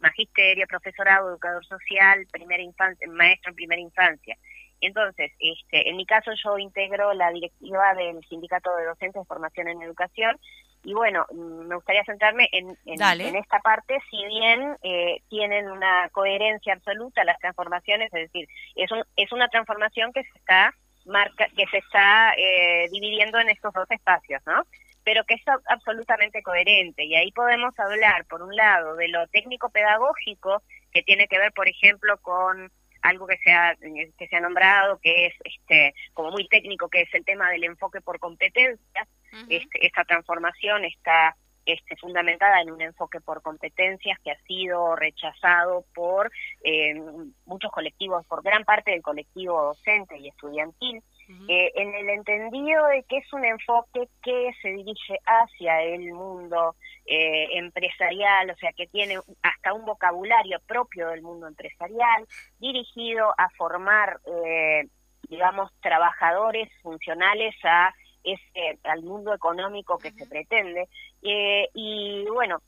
[0.00, 4.36] Magisterio, profesorado, educador social, primera infancia, maestro en primera infancia.
[4.80, 9.68] Entonces, este, en mi caso yo integro la directiva del Sindicato de Docentes de Formación
[9.68, 10.36] en Educación
[10.84, 15.70] y bueno, mm, me gustaría centrarme en, en, en esta parte, si bien eh, tienen
[15.70, 20.74] una coherencia absoluta las transformaciones, es decir, es, un, es una transformación que se está
[21.06, 24.64] marca que se está eh, dividiendo en estos dos espacios, ¿no?
[25.04, 29.26] Pero que es ab- absolutamente coherente y ahí podemos hablar, por un lado, de lo
[29.28, 30.62] técnico-pedagógico
[30.92, 32.70] que tiene que ver, por ejemplo, con
[33.02, 37.00] algo que se ha que se ha nombrado que es este como muy técnico que
[37.02, 39.46] es el tema del enfoque por competencias Ujú.
[39.48, 41.34] este, esta transformación está
[41.64, 46.30] este, fundamentada en un enfoque por competencias que ha sido rechazado por
[46.64, 47.00] eh,
[47.46, 51.02] muchos colectivos, por gran parte del colectivo docente y estudiantil,
[51.48, 56.74] eh, en el entendido de que es un enfoque que se dirige hacia el mundo
[57.06, 62.26] eh, empresarial, o sea, que tiene hasta un vocabulario propio del mundo empresarial,
[62.58, 64.88] dirigido a formar, eh,
[65.28, 67.94] digamos, trabajadores funcionales a
[68.24, 70.88] ese, al mundo económico que se pretende.
[71.22, 72.62] Eh, y bueno,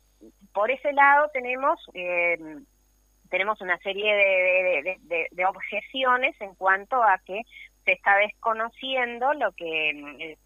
[0.52, 1.80] por ese lado tenemos...
[1.94, 2.38] Eh,
[3.30, 7.42] tenemos una serie de, de, de, de, objeciones en cuanto a que
[7.84, 10.36] se está desconociendo lo que eh,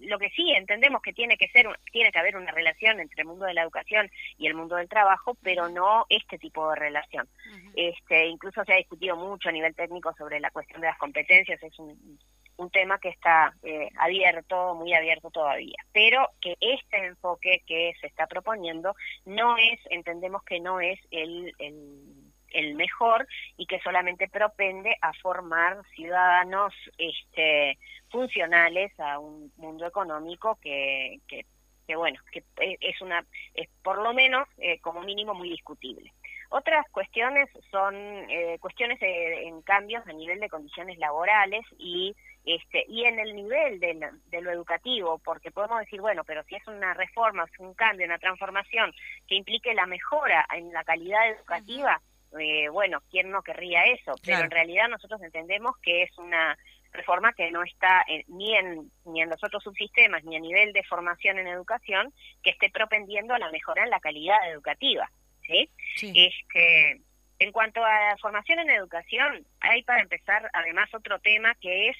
[0.00, 3.28] lo que sí entendemos que tiene que ser tiene que haber una relación entre el
[3.28, 7.28] mundo de la educación y el mundo del trabajo pero no este tipo de relación.
[7.74, 11.62] Este incluso se ha discutido mucho a nivel técnico sobre la cuestión de las competencias
[11.62, 12.18] es un,
[12.56, 18.06] un tema que está eh, abierto muy abierto todavía pero que este enfoque que se
[18.06, 24.28] está proponiendo no es entendemos que no es el, el el mejor y que solamente
[24.28, 31.44] propende a formar ciudadanos este, funcionales a un mundo económico que, que,
[31.86, 36.12] que bueno, que es una, es por lo menos eh, como mínimo muy discutible.
[36.48, 42.14] Otras cuestiones son eh, cuestiones en cambios a nivel de condiciones laborales y
[42.44, 46.54] este y en el nivel de, de, lo educativo, porque podemos decir, bueno, pero si
[46.56, 48.92] es una reforma, es un cambio, una transformación
[49.26, 52.00] que implique la mejora en la calidad educativa,
[52.38, 54.14] eh, bueno, ¿quién no querría eso?
[54.24, 56.58] Pero en realidad nosotros entendemos que es una
[56.92, 60.72] reforma que no está en- ni, en, ni en los otros subsistemas ni a nivel
[60.72, 65.10] de formación en educación que esté propendiendo a la mejora en la calidad educativa.
[65.46, 65.68] ¿sí?
[65.96, 66.12] Sí.
[66.14, 67.00] Este,
[67.38, 71.96] en cuanto a formación en educación, hay para empezar además otro tema que es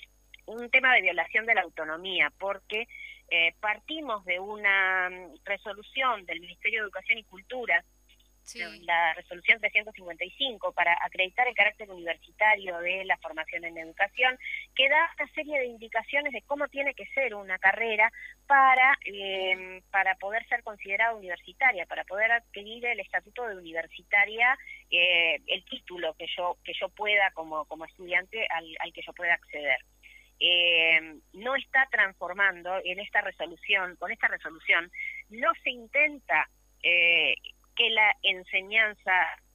[0.47, 2.87] un tema de violación de la autonomía, porque
[3.31, 7.85] eh, partimos de una mm, resolución del Ministerio de Educación y Cultura
[8.83, 14.39] la resolución 355 para acreditar el carácter universitario de la formación en educación,
[14.75, 18.13] que da una serie de indicaciones de cómo tiene que ser una carrera
[18.47, 24.57] para, eh, para poder ser considerada universitaria, para poder adquirir el estatuto de universitaria,
[24.91, 29.13] eh, el título que yo, que yo pueda como, como estudiante al, al que yo
[29.15, 29.79] pueda acceder.
[30.41, 34.91] Eh, no está transformando en esta resolución, con esta resolución,
[35.31, 36.49] no se intenta
[36.83, 37.37] eh,
[37.77, 39.13] que la enseñanza,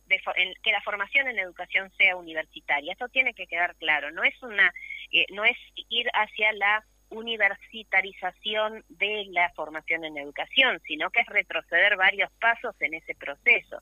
[0.08, 0.22] de,
[0.64, 2.94] que la formación en educación sea universitaria.
[2.94, 4.12] Esto tiene que quedar claro.
[4.12, 4.74] No es una,
[5.12, 5.58] eh, no es
[5.90, 12.76] ir hacia la universitarización de la formación en educación, sino que es retroceder varios pasos
[12.82, 13.82] en ese proceso.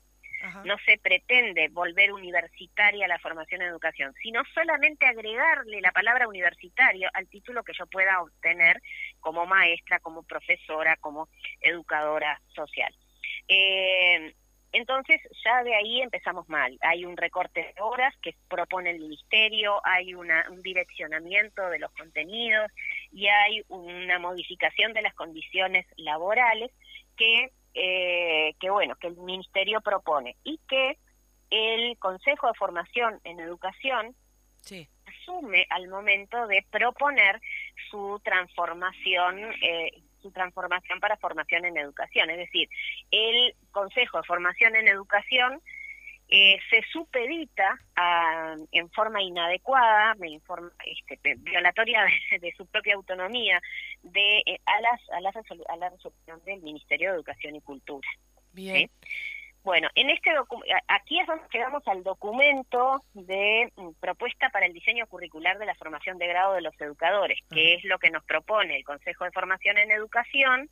[0.64, 7.08] No se pretende volver universitaria la formación en educación, sino solamente agregarle la palabra universitario
[7.12, 8.80] al título que yo pueda obtener
[9.20, 11.28] como maestra, como profesora, como
[11.60, 12.94] educadora social.
[13.48, 14.34] Eh,
[14.72, 16.76] entonces ya de ahí empezamos mal.
[16.82, 21.90] Hay un recorte de horas que propone el ministerio, hay una, un direccionamiento de los
[21.92, 22.70] contenidos
[23.10, 26.70] y hay una modificación de las condiciones laborales
[27.16, 27.50] que,
[27.80, 30.98] eh, que bueno, que el ministerio propone y que
[31.50, 34.14] el Consejo de Formación en Educación
[35.06, 37.40] asume al momento de proponer
[37.90, 42.28] su transformación eh, su transformación para formación en educación.
[42.30, 42.68] Es decir,
[43.12, 45.62] el Consejo de Formación en Educación
[46.28, 47.78] eh, se supedita
[48.70, 52.06] en forma inadecuada, me informa, este, violatoria
[52.40, 53.60] de, su propia autonomía,
[54.02, 58.08] de eh, a, las, a, la a la resolución del Ministerio de Educación y Cultura.
[58.52, 58.90] Bien.
[59.64, 60.30] Bueno, en este
[60.86, 65.74] aquí es donde llegamos al documento de mm, propuesta para el diseño curricular de la
[65.74, 69.32] formación de grado de los educadores, que es lo que nos propone el Consejo de
[69.32, 70.70] Formación en Educación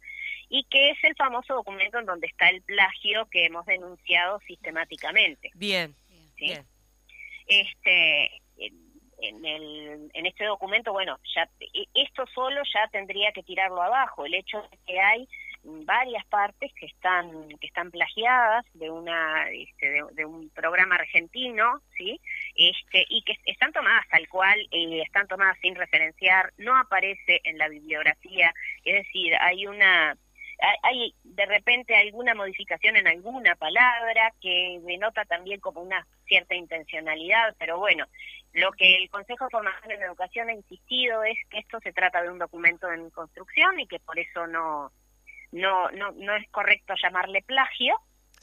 [0.49, 5.51] y que es el famoso documento en donde está el plagio que hemos denunciado sistemáticamente.
[5.55, 5.95] Bien.
[6.37, 6.65] Bien.
[7.47, 8.43] Este
[9.19, 14.27] en, el, en este documento, bueno, ya e, esto solo ya tendría que tirarlo abajo,
[14.27, 15.29] el hecho de que hay
[15.85, 22.21] varias partes que están que están plagiadas de una este, de, un programa argentino sí
[22.55, 27.59] este y que están tomadas tal cual eh, están tomadas sin referenciar no aparece en
[27.59, 30.17] la bibliografía es decir hay una
[30.83, 37.55] hay de repente alguna modificación en alguna palabra que denota también como una cierta intencionalidad,
[37.59, 38.07] pero bueno,
[38.53, 42.23] lo que el Consejo de Formación en Educación ha insistido es que esto se trata
[42.23, 44.91] de un documento en construcción y que por eso no
[45.53, 47.97] no no no es correcto llamarle plagio.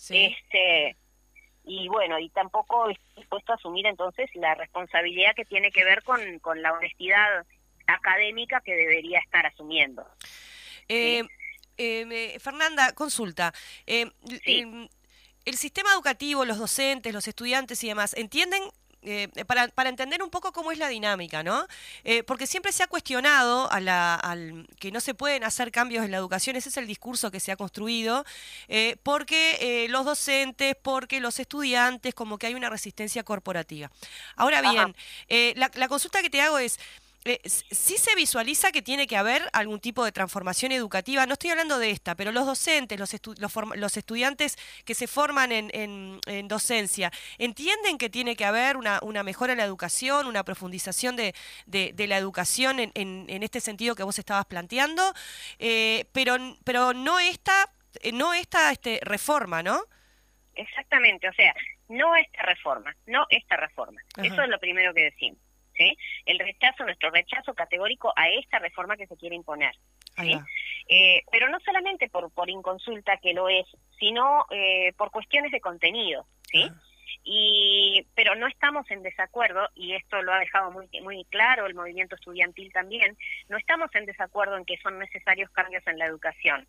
[0.10, 0.96] Este
[1.66, 6.04] y bueno y tampoco estoy dispuesto a asumir entonces la responsabilidad que tiene que ver
[6.04, 7.46] con, con la honestidad
[7.88, 10.06] académica que debería estar asumiendo.
[10.90, 11.24] Eh,
[11.78, 13.54] eh, Fernanda consulta
[13.88, 14.12] eh,
[15.46, 18.64] el sistema educativo los docentes los estudiantes y demás entienden
[19.06, 21.68] eh, para, para, entender un poco cómo es la dinámica, ¿no?
[22.06, 26.06] Eh, porque siempre se ha cuestionado a la, al, que no se pueden hacer cambios
[26.06, 28.24] en la educación, ese es el discurso que se ha construido,
[28.70, 33.92] eh, porque los docentes, porque los estudiantes, como que hay una resistencia corporativa.
[34.38, 34.96] Ahora bien,
[35.58, 36.80] la, la consulta que te hago es,
[37.26, 41.26] eh, sí se visualiza que tiene que haber algún tipo de transformación educativa.
[41.26, 43.14] No estoy hablando de esta, pero los docentes, los,
[43.78, 45.72] los, estudiantes que se forman en,
[46.26, 51.16] en, docencia, ¿entienden que tiene que haber una, una mejora en la educación, una profundización
[51.16, 51.34] de,
[51.66, 55.14] de, la educación en, en, este sentido que vos estabas planteando?
[55.60, 57.70] Eh, pero, pero no esta,
[58.02, 59.82] eh, no esta este, reforma, ¿no?
[60.56, 61.54] Exactamente, o sea,
[61.88, 64.02] no esta reforma, no esta reforma.
[64.22, 65.40] Eso es lo primero que decimos.
[65.78, 65.98] ¿Sí?
[66.26, 69.76] El rechazo, nuestro rechazo categórico a esta reforma que se quiere imponer.
[70.88, 73.66] Eh, pero no solamente por, por inconsulta que lo es,
[74.00, 76.70] sino eh, por cuestiones de contenido, ¿sí?
[77.26, 81.74] Y, pero no estamos en desacuerdo, y esto lo ha dejado muy, muy claro el
[81.74, 83.18] movimiento estudiantil también,
[83.48, 86.68] no estamos en desacuerdo en que son necesarios cambios en la educación.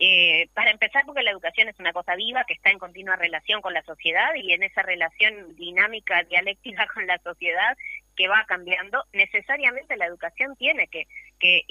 [0.00, 3.60] Eh, para empezar, porque la educación es una cosa viva que está en continua relación
[3.60, 7.76] con la sociedad y en esa relación dinámica, dialéctica con la sociedad
[8.18, 11.06] que va cambiando, necesariamente la educación tiene que,
[11.38, 11.62] que,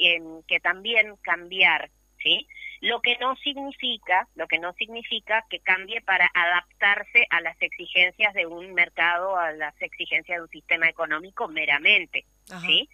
[0.47, 1.91] que también cambiar,
[2.23, 2.47] ¿sí?
[2.79, 8.33] Lo que no significa, lo que no significa que cambie para adaptarse a las exigencias
[8.33, 12.23] de un mercado, a las exigencias de un sistema económico meramente,
[12.65, 12.89] ¿sí?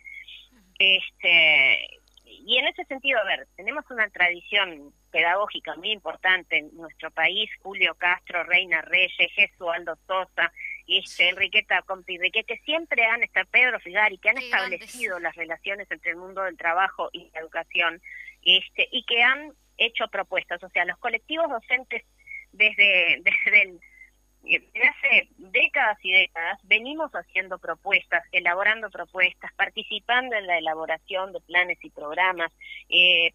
[0.79, 7.11] Este, y en ese sentido, a ver, tenemos una tradición pedagógica muy importante en nuestro
[7.11, 10.51] país, Julio Castro, Reina Reyes, Aldo Sosa,
[10.87, 16.11] este, Enriqueta Compirrique, que siempre han estado, Pedro Figari, que han establecido las relaciones entre
[16.11, 18.01] el mundo del trabajo y la educación,
[18.43, 20.61] este, y que han hecho propuestas.
[20.63, 22.03] O sea, los colectivos docentes
[22.51, 23.79] desde, desde el
[24.43, 31.39] desde hace décadas y décadas venimos haciendo propuestas, elaborando propuestas, participando en la elaboración de
[31.41, 32.51] planes y programas,
[32.89, 33.33] eh, eh,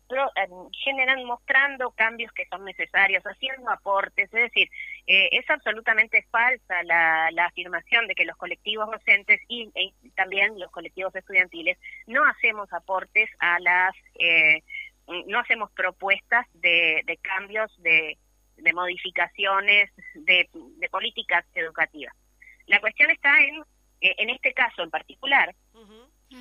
[0.85, 4.27] generan, mostrando cambios que son necesarios, haciendo aportes.
[4.27, 4.69] Es decir,
[5.07, 9.71] eh, es absolutamente falsa la, afirmación de que los colectivos docentes y,
[10.15, 13.95] también los colectivos estudiantiles no hacemos aportes a las,
[15.27, 18.19] no hacemos propuestas de cambios de
[18.59, 20.49] de modificaciones de,
[20.91, 22.15] políticas educativas.
[22.67, 23.63] La cuestión está en,
[24.01, 25.55] eh, en este caso en particular,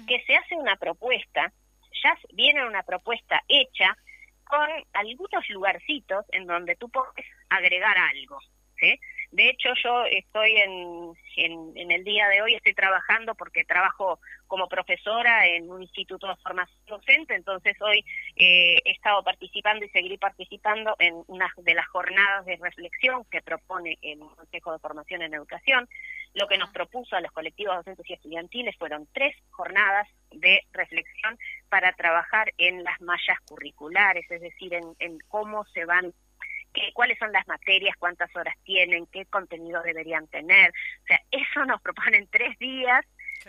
[0.07, 1.51] que se hace una propuesta,
[2.03, 3.97] ya viene una propuesta hecha
[4.43, 8.39] con algunos lugarcitos en donde tú puedes agregar algo.
[8.79, 8.99] ¿sí?
[9.31, 11.13] De hecho, yo estoy en,
[11.75, 16.35] en, el día de hoy, estoy trabajando porque trabajo como profesora en un instituto de
[16.37, 18.05] formación docente, entonces hoy
[18.37, 23.41] eh, he estado participando y seguiré participando en una de las jornadas de reflexión que
[23.41, 25.89] propone el Consejo de Formación en Educación.
[26.33, 31.37] Lo que nos propuso a los colectivos docentes y estudiantiles fueron tres jornadas de reflexión
[31.67, 36.13] para trabajar en las mallas curriculares, es decir, en, en cómo se van
[36.93, 40.71] cuáles son las materias, cuántas horas tienen, qué contenido deberían tener.
[41.03, 43.05] O sea, eso nos proponen tres días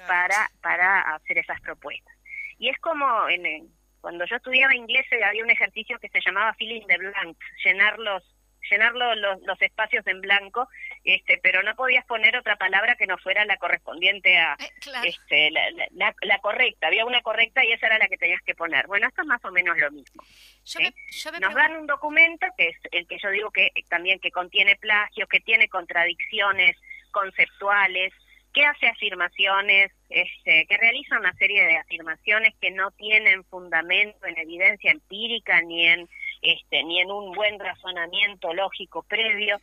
[0.07, 2.14] para, para hacer esas propuestas.
[2.59, 3.68] Y es como en,
[4.01, 8.22] cuando yo estudiaba inglés había un ejercicio que se llamaba filling the blanks, llenar los
[8.70, 10.68] llenar los, los, espacios en blanco,
[11.09, 14.70] este, pero no podías poner otra palabra que no fuera la correspondiente a eh,
[15.04, 16.88] este, la, la, correcta.
[16.88, 18.86] Había una correcta y esa era la que tenías que poner.
[18.86, 20.22] Bueno, esto es más o menos lo mismo.
[21.40, 25.26] Nos dan un documento que es el que yo digo que también que contiene plagios,
[25.30, 26.76] que tiene contradicciones
[27.11, 28.12] conceptuales,
[28.52, 34.36] que hace afirmaciones, este, que realiza una serie de afirmaciones que no tienen fundamento en
[34.36, 36.06] evidencia empírica ni en
[36.42, 39.59] este, ni en un buen razonamiento lógico previo.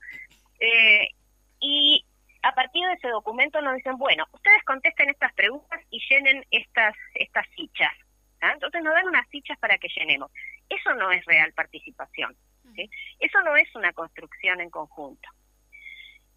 [0.59, 1.09] Eh,
[1.65, 2.05] y
[2.43, 6.95] a partir de ese documento nos dicen, bueno, ustedes contesten estas preguntas y llenen estas,
[7.15, 7.91] estas fichas.
[8.41, 8.51] ¿ah?
[8.53, 10.31] Entonces nos dan unas fichas para que llenemos.
[10.69, 12.35] Eso no es real participación.
[13.19, 15.27] Eso no es una construcción en conjunto.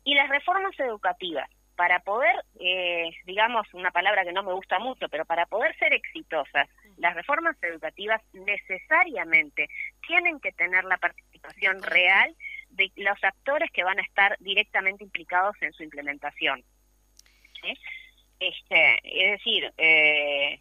[0.05, 5.09] Y las reformas educativas, para poder, eh, digamos, una palabra que no me gusta mucho,
[5.09, 9.69] pero para poder ser exitosas, las reformas educativas necesariamente
[10.07, 12.35] tienen que tener la participación real
[12.71, 16.65] de los actores que van a estar directamente implicados en su implementación.
[18.39, 20.61] Este, es decir, eh,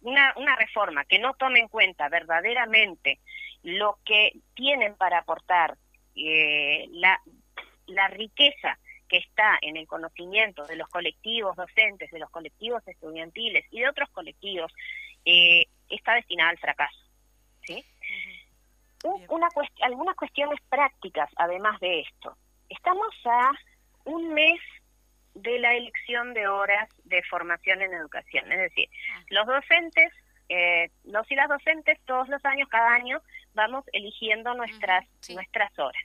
[0.00, 3.18] una, una reforma que no tome en cuenta verdaderamente
[3.62, 5.76] lo que tienen para aportar
[6.14, 7.20] eh, la,
[7.86, 13.64] la riqueza que está en el conocimiento de los colectivos docentes, de los colectivos estudiantiles
[13.70, 14.72] y de otros colectivos,
[15.24, 16.98] eh, está destinada al fracaso.
[17.66, 17.84] ¿sí?
[19.28, 19.48] Una
[19.82, 22.36] algunas cuestiones prácticas, además de esto.
[22.68, 23.52] Estamos a
[24.04, 24.60] un mes
[25.34, 28.50] de la elección de horas de formación en educación.
[28.50, 29.22] Es decir, ah.
[29.30, 30.12] los docentes,
[30.48, 33.20] eh, los y las docentes, todos los años, cada año,
[33.54, 36.02] vamos eligiendo nuestras, nuestras horas.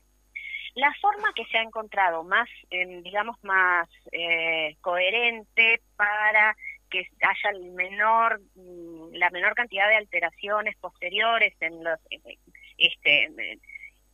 [0.76, 6.56] La forma que se ha encontrado más, digamos, más eh, coherente para
[6.89, 11.99] que haya el menor, mm, la menor cantidad de alteraciones posteriores en los,
[12.82, 13.60] este,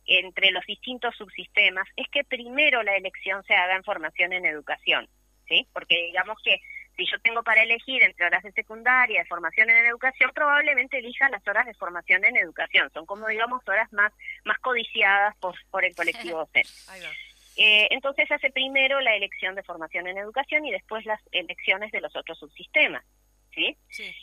[0.06, 5.08] entre los distintos subsistemas, es que primero la elección se haga en formación en educación,
[5.46, 5.66] ¿sí?
[5.72, 6.60] Porque digamos que
[6.96, 11.28] si yo tengo para elegir entre horas de secundaria, de formación en educación, probablemente elija
[11.28, 12.90] las horas de formación en educación.
[12.92, 14.12] Son como, digamos, horas más,
[14.44, 16.48] más codiciadas por, por el colectivo.
[17.60, 22.00] Eh, entonces hace primero la elección de formación en educación y después las elecciones de
[22.00, 23.04] los otros subsistemas.
[23.52, 23.76] ¿sí?
[23.88, 24.14] sí.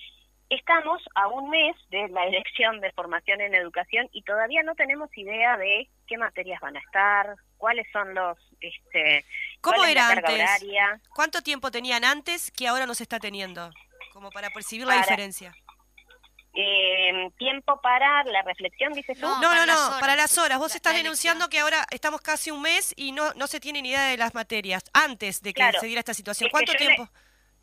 [0.49, 5.09] Estamos a un mes de la elección de formación en educación y todavía no tenemos
[5.17, 8.37] idea de qué materias van a estar, cuáles son los...
[8.61, 9.25] Este,
[9.61, 10.47] ¿Cómo era antes?
[11.15, 13.71] ¿Cuánto tiempo tenían antes que ahora no se está teniendo?
[14.13, 15.51] Como para percibir la diferencia.
[16.57, 19.25] Eh, tiempo para la reflexión, dices tú.
[19.25, 20.57] No, no, no, para las horas.
[20.57, 23.89] Vos estás denunciando que ahora estamos casi un mes y no, no se tiene ni
[23.89, 26.49] idea de las materias antes de que se diera esta situación.
[26.51, 27.09] ¿Cuánto tiempo?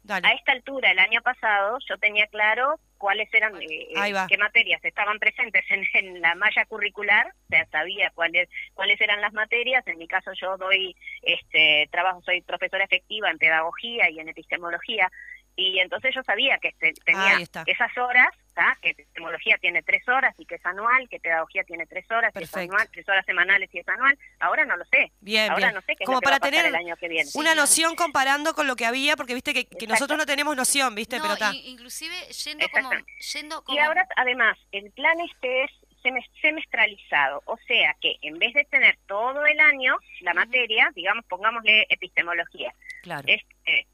[0.09, 3.89] A esta altura, el año pasado, yo tenía claro cuáles eran, eh,
[4.29, 9.33] qué materias estaban presentes en, la malla curricular, o sea, sabía cuáles cuáles eran las
[9.33, 9.87] materias.
[9.87, 15.09] En mi caso, yo doy este trabajo, soy profesora efectiva en pedagogía y en epistemología,
[15.55, 18.77] y entonces yo sabía que este, tenía esas horas ¿tá?
[18.83, 22.43] que epistemología tiene tres horas y que es anual, que pedagogía tiene tres horas y
[22.43, 22.75] es Perfecto.
[22.75, 24.19] anual, tres horas semanales y es anual.
[24.41, 25.11] Ahora no lo sé.
[25.21, 25.75] Bien, Ahora bien.
[25.75, 27.09] no sé qué es Como lo que para va a pasar tener el año que
[27.09, 27.31] viene.
[27.35, 31.17] una noción comparando con lo que había, porque viste que, nosotros no tenemos noción, viste,
[31.17, 31.53] No, pero está.
[31.55, 32.91] inclusive yendo como,
[33.35, 35.71] yendo como Y ahora, además, el plan este es
[36.03, 41.25] semes- semestralizado, o sea que en vez de tener todo el año la materia, digamos,
[41.27, 43.25] pongámosle epistemología, Claro.
[43.29, 43.87] este,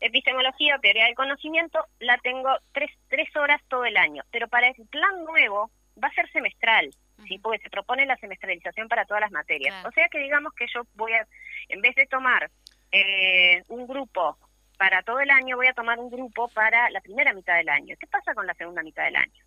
[0.00, 4.68] epistemología o teoría del conocimiento, la tengo tres, tres horas todo el año, pero para
[4.68, 5.70] el plan nuevo
[6.02, 6.90] va a ser semestral,
[7.26, 7.38] ¿sí?
[7.38, 9.72] porque se propone la semestralización para todas las materias.
[9.74, 9.88] Claro.
[9.88, 11.26] O sea que digamos que yo voy a,
[11.68, 12.50] en vez de tomar
[12.92, 14.36] eh, un grupo
[14.78, 17.96] para todo el año, voy a tomar un grupo para la primera mitad del año.
[17.98, 19.44] ¿Qué pasa con la segunda mitad del año?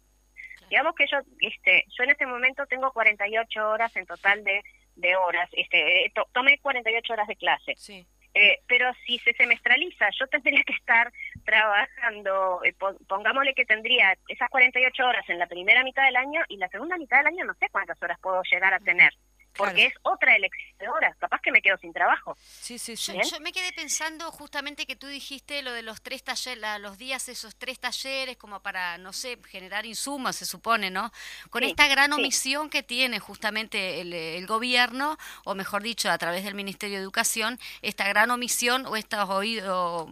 [0.69, 4.61] Digamos que yo, este, yo en este momento tengo 48 horas en total de,
[4.95, 7.73] de horas, este, eh, to- tomé 48 horas de clase.
[7.77, 8.05] Sí.
[8.41, 11.11] Eh, pero si se semestraliza, yo tendría que estar
[11.43, 16.41] trabajando, eh, pon- pongámosle que tendría esas 48 horas en la primera mitad del año
[16.47, 19.11] y la segunda mitad del año no sé cuántas horas puedo llegar a tener,
[19.59, 19.89] porque Claro.
[19.89, 22.35] es otra elección de horas, capaz que me quedo sin trabajo.
[22.39, 23.29] Sí, sí, Yo, sí.
[23.29, 26.97] yo me quedé pensando justamente que tú dijiste lo de los tres talleres, la- los
[26.97, 31.11] días esos tres talleres como para, no sé, generar insumos, se supone, ¿no?
[31.49, 32.19] Con Sí, esta gran sí.
[32.19, 37.03] omisión que tiene justamente el, el gobierno, o mejor dicho, a través del Ministerio de
[37.03, 40.07] Educación, esta gran omisión o esta oído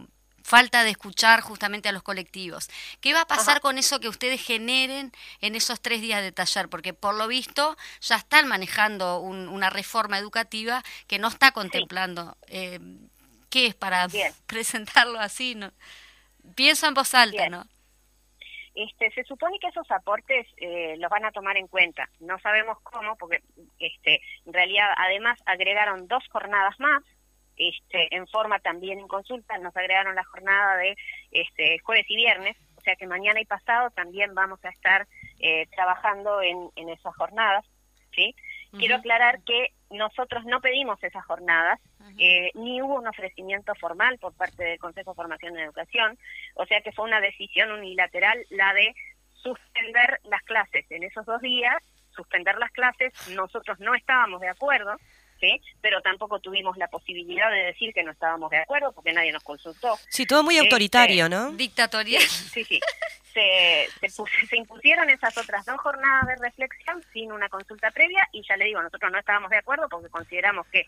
[0.48, 2.68] falta de escuchar justamente a los colectivos.
[3.00, 3.60] ¿Qué va a pasar Ajá.
[3.60, 6.68] con eso que ustedes generen en esos tres días de taller?
[6.68, 12.36] Porque por lo visto ya están manejando un- una reforma educativa que no está contemplando.
[12.46, 12.80] Eh,
[13.50, 14.32] ¿Qué es para Bien.
[14.46, 15.54] presentarlo así?
[15.54, 15.70] No?
[16.54, 17.52] Pienso en voz alta, Bien.
[17.52, 17.66] ¿no?
[18.74, 22.08] Este, se supone que esos aportes eh, los van a tomar en cuenta.
[22.20, 23.42] No sabemos cómo, porque
[23.80, 27.02] este, en realidad además agregaron dos jornadas más,
[27.58, 30.96] este, en forma también en consulta, nos agregaron la jornada de
[31.32, 35.06] este, jueves y viernes, o sea que mañana y pasado también vamos a estar
[35.40, 37.64] eh, trabajando en, en esas jornadas.
[38.14, 38.34] ¿sí?
[38.76, 41.80] Quiero aclarar que nosotros no pedimos esas jornadas,
[42.18, 46.18] eh, ni hubo un ofrecimiento formal por parte del Consejo de Formación en Educación,
[46.54, 48.94] o sea que fue una decisión unilateral la de
[49.32, 51.76] suspender las clases en esos dos días,
[52.10, 54.96] suspender las clases, nosotros no estábamos de acuerdo,
[55.40, 55.60] ¿sí?
[55.80, 59.42] pero tampoco tuvimos la posibilidad de decir que no estábamos de acuerdo porque nadie nos
[59.44, 59.96] consultó.
[60.08, 61.50] Sí, todo muy Este, autoritario, ¿no?
[61.52, 62.22] Dictatorial.
[62.22, 62.80] Sí, sí.
[63.32, 68.26] Se, se, pus- se impusieron esas otras dos jornadas de reflexión sin una consulta previa
[68.32, 70.86] y ya le digo, nosotros no estábamos de acuerdo porque consideramos que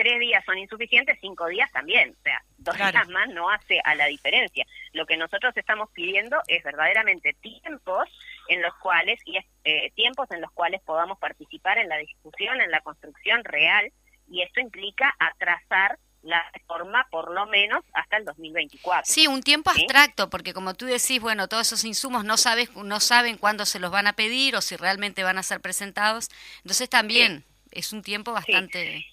[0.00, 2.16] tres días son insuficientes, cinco días también.
[2.18, 2.92] O sea, dos Claro.
[2.92, 4.64] días más no hace a la diferencia.
[4.92, 8.08] Lo que nosotros estamos pidiendo es verdaderamente tiempos
[8.48, 12.62] en los cuales, y es, eh, tiempos en los cuales podamos participar en la discusión,
[12.62, 13.92] en la construcción real,
[14.26, 19.04] y esto implica atrasar la reforma por lo menos hasta el 2024.
[19.04, 19.82] Sí, un tiempo ¿Sí?
[19.82, 23.78] abstracto, porque como tú decís, bueno, todos esos insumos no sabes, no saben cuándo se
[23.80, 26.28] los van a pedir o si realmente van a ser presentados.
[26.58, 29.06] Entonces también es un tiempo bastante.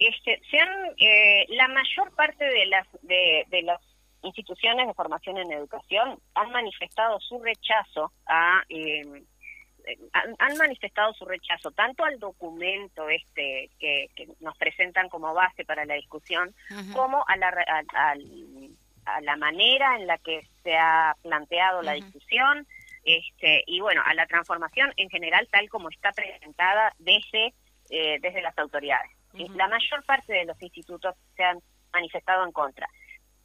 [0.00, 3.80] Este, se han, eh, la mayor parte de las de, de las
[4.22, 9.02] instituciones de formación en educación han manifestado su rechazo a eh,
[10.12, 15.64] han, han manifestado su rechazo tanto al documento este que, que nos presentan como base
[15.64, 16.54] para la discusión
[16.92, 18.70] como a la a, al-
[19.06, 22.66] a la manera en la que se ha planteado la discusión
[23.04, 27.54] este y bueno a la transformación en general tal como está presentada desde
[27.88, 31.58] eh, desde las autoridades la mayor parte de los institutos se han
[31.92, 32.88] manifestado en contra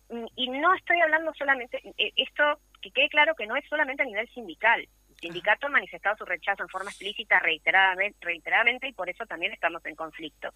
[0.09, 2.43] Mm, y no estoy hablando solamente eh, esto
[2.79, 6.25] que quede claro que no es solamente a nivel sindical el sindicato ha manifestado su
[6.25, 10.49] rechazo en forma explícita reiteradamente, reiteradamente y por eso también estamos en conflicto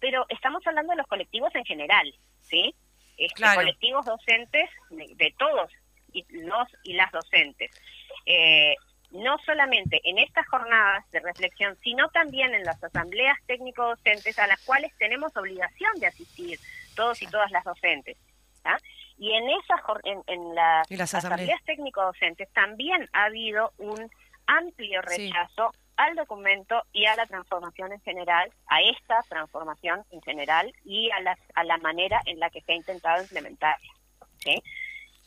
[0.00, 2.74] pero estamos hablando de los colectivos en general, ¿sí?
[3.16, 3.60] Este, Claro.
[3.60, 5.70] Colectivos docentes de, de todos
[6.12, 7.70] y los y las docentes.
[8.26, 8.74] Eh,
[9.14, 14.60] no solamente en estas jornadas de reflexión, sino también en las asambleas técnico-docentes a las
[14.64, 16.58] cuales tenemos obligación de asistir
[16.96, 18.16] todos y todas las docentes.
[18.62, 18.76] ¿tá?
[19.16, 21.64] Y en esas en, en las, las asambleas, asambleas.
[21.64, 24.10] técnico-docentes también ha habido un
[24.46, 25.28] amplio Sí.
[25.30, 31.08] rechazo al documento y a la transformación en general, a esta transformación en general y
[31.12, 33.88] a la, a la manera en la que se ha intentado implementarla.
[34.38, 34.60] ¿sí?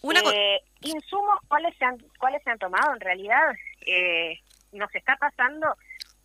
[0.02, 2.94] Una Eh, insumos, ¿cuáles se, han, ¿cuáles se han tomado?
[2.94, 3.56] En realidad,
[3.86, 4.40] eh,
[4.72, 5.76] nos está pasando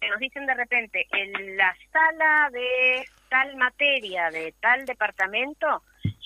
[0.00, 5.82] que nos dicen de repente, en la sala de tal materia, de tal departamento,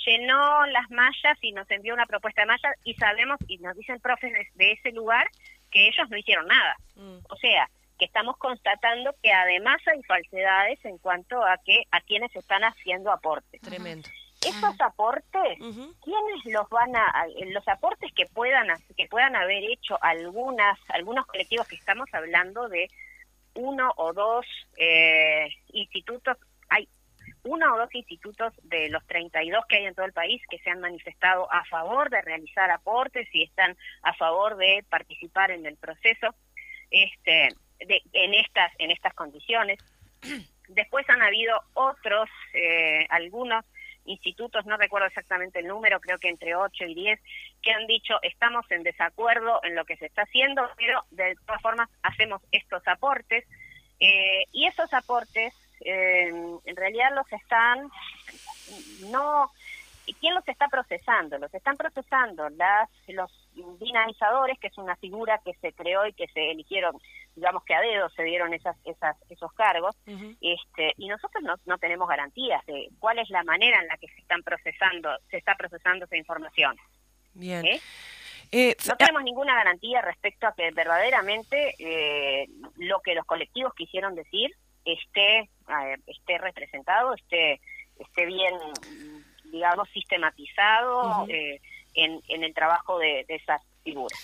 [0.07, 4.01] llenó las mallas y nos envió una propuesta de mallas y sabemos, y nos dicen
[4.01, 5.29] profes de, de ese lugar,
[5.71, 6.77] que ellos no hicieron nada.
[6.95, 7.69] Mm, O sea,
[7.99, 13.11] que estamos constatando que además hay falsedades en cuanto a que a quienes están haciendo
[13.13, 13.61] aportes.
[13.61, 14.09] Tremendo.
[14.45, 20.79] Esos aportes, ¿quiénes los van a, los aportes que puedan, que puedan haber hecho algunas,
[20.89, 22.89] algunos colectivos que estamos hablando de
[23.55, 26.37] uno o dos eh, institutos,
[26.69, 26.89] hay
[27.45, 30.71] uno o dos institutos de los 32 que hay en todo el país que se
[30.71, 35.77] han manifestado a favor de realizar aportes y están a favor de participar en el
[35.77, 36.35] proceso
[36.91, 39.79] este, de, en estas en estas condiciones.
[40.69, 43.65] Después han habido otros, eh, algunos
[44.07, 47.21] institutos, no recuerdo exactamente el número, creo que entre 8 y 10,
[47.63, 51.63] que han dicho estamos en desacuerdo en lo que se está haciendo, pero de todas
[51.63, 53.45] formas hacemos estos aportes.
[53.99, 57.91] Eh, y esos aportes eh, en realidad los están,
[59.11, 59.51] no,
[60.21, 61.39] ¿quién los está procesando?
[61.39, 63.31] Los están procesando las, los
[63.79, 66.97] dinamizadores, que es una figura que se creó y que se eligieron,
[67.35, 69.97] digamos que a dedo se dieron esas, esas, esos cargos,
[70.41, 74.09] este, y nosotros no, no tenemos garantías de cuál es la manera en la que
[74.09, 76.77] se están procesando, se está procesando esa información.
[77.35, 77.65] Bien.
[77.65, 77.81] ¿Eh?
[78.53, 82.47] Eh, no tenemos ninguna garantía respecto a que verdaderamente eh,
[82.77, 84.53] lo que los colectivos quisieron decir
[84.85, 85.51] esté
[86.07, 87.61] esté representado, esté
[87.99, 88.55] esté bien,
[89.51, 91.27] digamos, sistematizado
[91.97, 94.19] en, en el trabajo de, de esas figuras.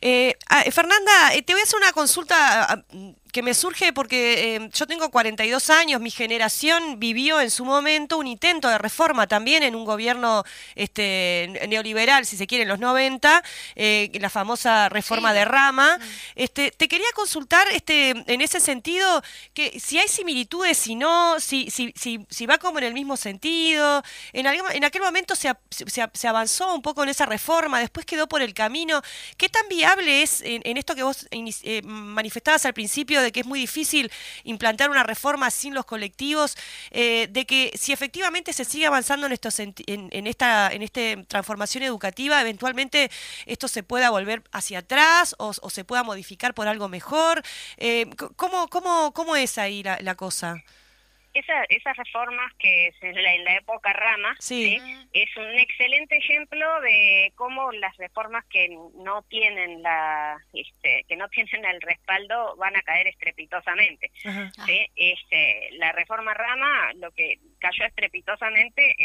[0.00, 2.84] Eh, ah, Fernanda, te voy a hacer una consulta ah,
[3.32, 8.18] que me surge porque eh, yo tengo 42 años, mi generación vivió en su momento
[8.18, 12.78] un intento de reforma también en un gobierno este, neoliberal, si se quiere, en los
[12.78, 13.42] 90,
[13.74, 15.98] eh, la famosa reforma de Rama.
[16.34, 19.22] Este, te quería consultar este, en ese sentido
[19.54, 24.02] que si hay similitudes, si no, si, si, si, va como en el mismo sentido.
[24.32, 28.42] En, en aquel momento se, se, avanzó un poco en esa reforma, después quedó por
[28.42, 29.02] el camino.
[29.36, 33.20] ¿Qué tan viable es en, esto que vos eh, manifestabas al principio?
[33.26, 34.10] De que es muy difícil
[34.44, 36.56] implantar una reforma sin los colectivos,
[36.90, 41.82] eh, de que si efectivamente se sigue avanzando en, estos, en, esta en este transformación
[41.84, 43.10] educativa, eventualmente
[43.44, 47.42] esto se pueda volver hacia atrás o, se pueda modificar por algo mejor.
[47.76, 50.62] Eh, ¿cómo, cómo, ¿Cómo es ahí la cosa?
[51.36, 54.78] Esas reformas que es en la, época Rama sí.
[55.12, 61.28] es un excelente ejemplo de cómo las reformas que no tienen la este, que no
[61.36, 64.10] tienen el respaldo van a caer estrepitosamente
[64.96, 68.96] este la reforma Rama lo que cayó estrepitosamente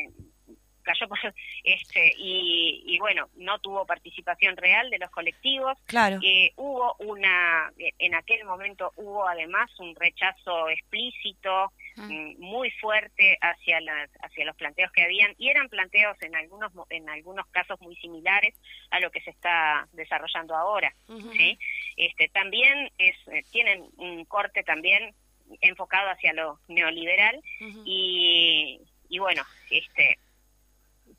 [0.81, 1.19] cayó por,
[1.63, 5.77] este y, y, bueno no tuvo participación real de los colectivos.
[5.85, 6.19] Claro.
[6.23, 13.81] Eh, hubo una en aquel momento hubo además un rechazo explícito mm, muy fuerte hacia
[13.81, 17.95] las hacia los planteos que habían y eran planteos en algunos en algunos casos muy
[17.97, 18.55] similares
[18.89, 20.93] a lo que se está desarrollando ahora
[21.33, 21.57] sí
[21.97, 25.13] este también es eh, tienen un corte también
[25.61, 27.41] enfocado hacia lo neoliberal
[27.85, 28.79] y
[29.09, 30.17] y bueno este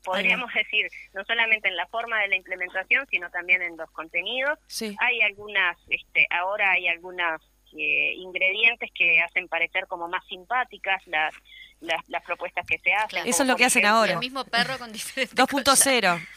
[0.03, 4.59] podríamos decir, no solamente en la forma de la implementación, sino también en los contenidos.
[4.99, 7.41] Hay algunas, este, ahora hay algunas
[7.75, 11.33] eh, ingredientes que hacen parecer como más simpáticas las,
[11.81, 13.27] las, propuestas que se hacen.
[13.27, 14.13] Eso es lo que hacen ahora.
[14.13, 16.27] El mismo perro con diferentes 2.0.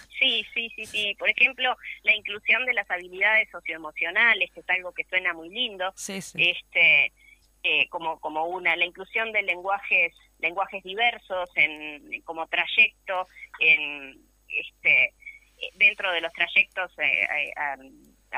[0.20, 1.16] Sí, sí, sí, sí.
[1.18, 5.94] Por ejemplo, la inclusión de las habilidades socioemocionales, que es algo que suena muy lindo.
[5.96, 6.50] Sí, sí.
[6.50, 7.10] Este,
[7.62, 13.26] eh, como, como una, la inclusión de lenguajes, lenguajes diversos en, como trayecto
[13.58, 15.14] en, este,
[15.74, 17.76] dentro de los trayectos eh, a,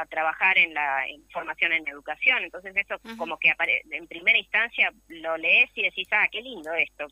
[0.08, 2.42] trabajar en la formación en educación.
[2.42, 3.52] Entonces eso como que
[3.90, 7.06] en primera instancia lo lees y decís, ah, qué lindo esto,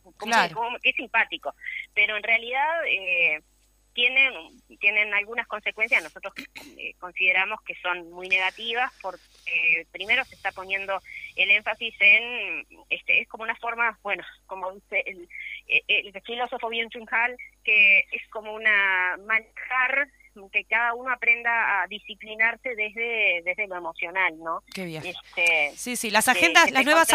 [0.83, 1.55] qué simpático.
[1.95, 2.87] Pero en realidad...
[2.87, 3.41] Eh,
[3.93, 4.33] tienen,
[4.79, 6.33] tienen algunas consecuencias, nosotros
[6.77, 11.01] eh, consideramos que son muy negativas, porque eh, primero se está poniendo
[11.37, 15.29] el énfasis en, este es como una forma, bueno, como dice el,
[15.69, 17.09] eh, el, filósofo Bien Chung
[17.65, 20.09] que es como una manejar
[20.53, 24.63] que cada uno aprenda a disciplinarse desde, desde lo emocional, ¿no?
[24.73, 25.05] Qué bien.
[25.05, 27.09] Este, sí, sí, las agendas, las nuevas,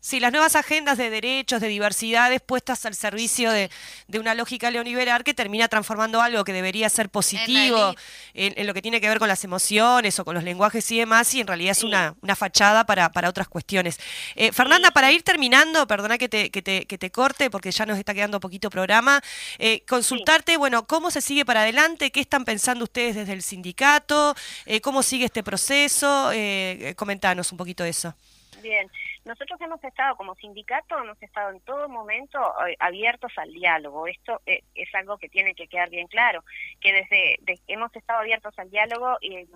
[0.00, 3.70] sí, las nuevas agendas de derechos, de diversidades puestas al servicio de,
[4.06, 7.94] de, una lógica neoliberal que termina transformando algo que debería ser positivo
[8.34, 11.34] en, lo que tiene que ver con las emociones o con los lenguajes y demás,
[11.34, 13.98] y en realidad es una, una fachada para, para otras cuestiones.
[14.36, 17.86] Eh, Fernanda, para ir terminando, perdona que te, que te, que te corte porque ya
[17.86, 19.22] nos está quedando poquito programa,
[19.58, 22.10] eh, consultarte, bueno, ¿cómo se sigue para adelante?
[22.10, 22.57] ¿Qué están pensando?
[22.58, 24.34] Pensando ustedes desde el sindicato?
[24.66, 26.32] Eh, ¿Cómo sigue este proceso?
[26.34, 28.12] Eh, comentanos un poquito eso.
[28.60, 28.90] Bien,
[29.24, 34.08] nosotros hemos estado como sindicato, hemos estado en todo momento eh, abiertos al diálogo.
[34.08, 36.42] Esto eh, es algo que tiene que quedar bien claro,
[36.80, 37.38] que desde
[37.68, 39.46] hemos estado abiertos al diálogo y,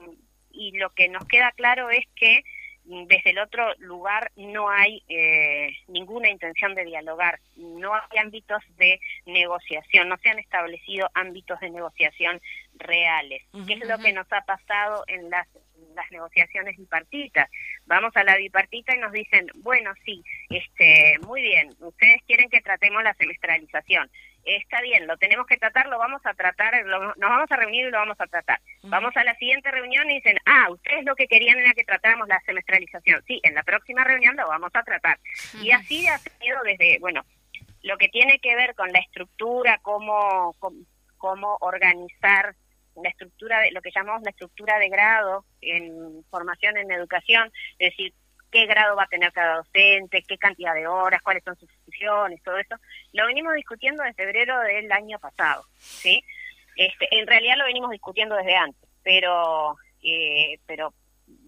[0.53, 2.45] y lo que nos queda claro es que
[2.85, 9.01] desde el otro lugar no hay eh, ninguna intención de dialogar, no hay ámbitos de
[9.27, 12.41] negociación, no se han establecido ámbitos de negociación
[12.75, 15.47] reales, que es lo que nos ha pasado en las,
[15.95, 17.49] las negociaciones bipartitas.
[17.87, 22.61] Vamos a la bipartita y nos dicen, bueno, sí, este, muy bien, ustedes quieren que
[22.61, 24.11] tratemos la semestralización
[24.45, 27.91] está bien, lo tenemos que tratar, lo vamos a tratar, nos vamos a reunir y
[27.91, 28.61] lo vamos a tratar.
[28.83, 32.29] Vamos a la siguiente reunión y dicen, ah, ustedes lo que querían era que tratáramos
[32.29, 33.23] la semestralización.
[33.27, 35.19] Sí, en la próxima reunión lo vamos a tratar.
[35.61, 37.25] Y así ha sido desde, bueno,
[37.83, 40.55] lo que tiene que ver con la estructura, cómo,
[41.19, 42.55] cómo, organizar
[42.97, 47.91] la estructura de lo que llamamos la estructura de grado en formación en educación, es
[47.91, 48.13] decir,
[48.53, 52.43] qué grado va a tener cada docente, qué cantidad de horas, cuáles son sus funciones,
[52.43, 52.77] todo eso,
[53.13, 56.23] lo venimos discutiendo desde febrero del año pasado, ¿sí?
[56.77, 60.93] Este, en realidad lo venimos discutiendo desde antes, pero, eh, pero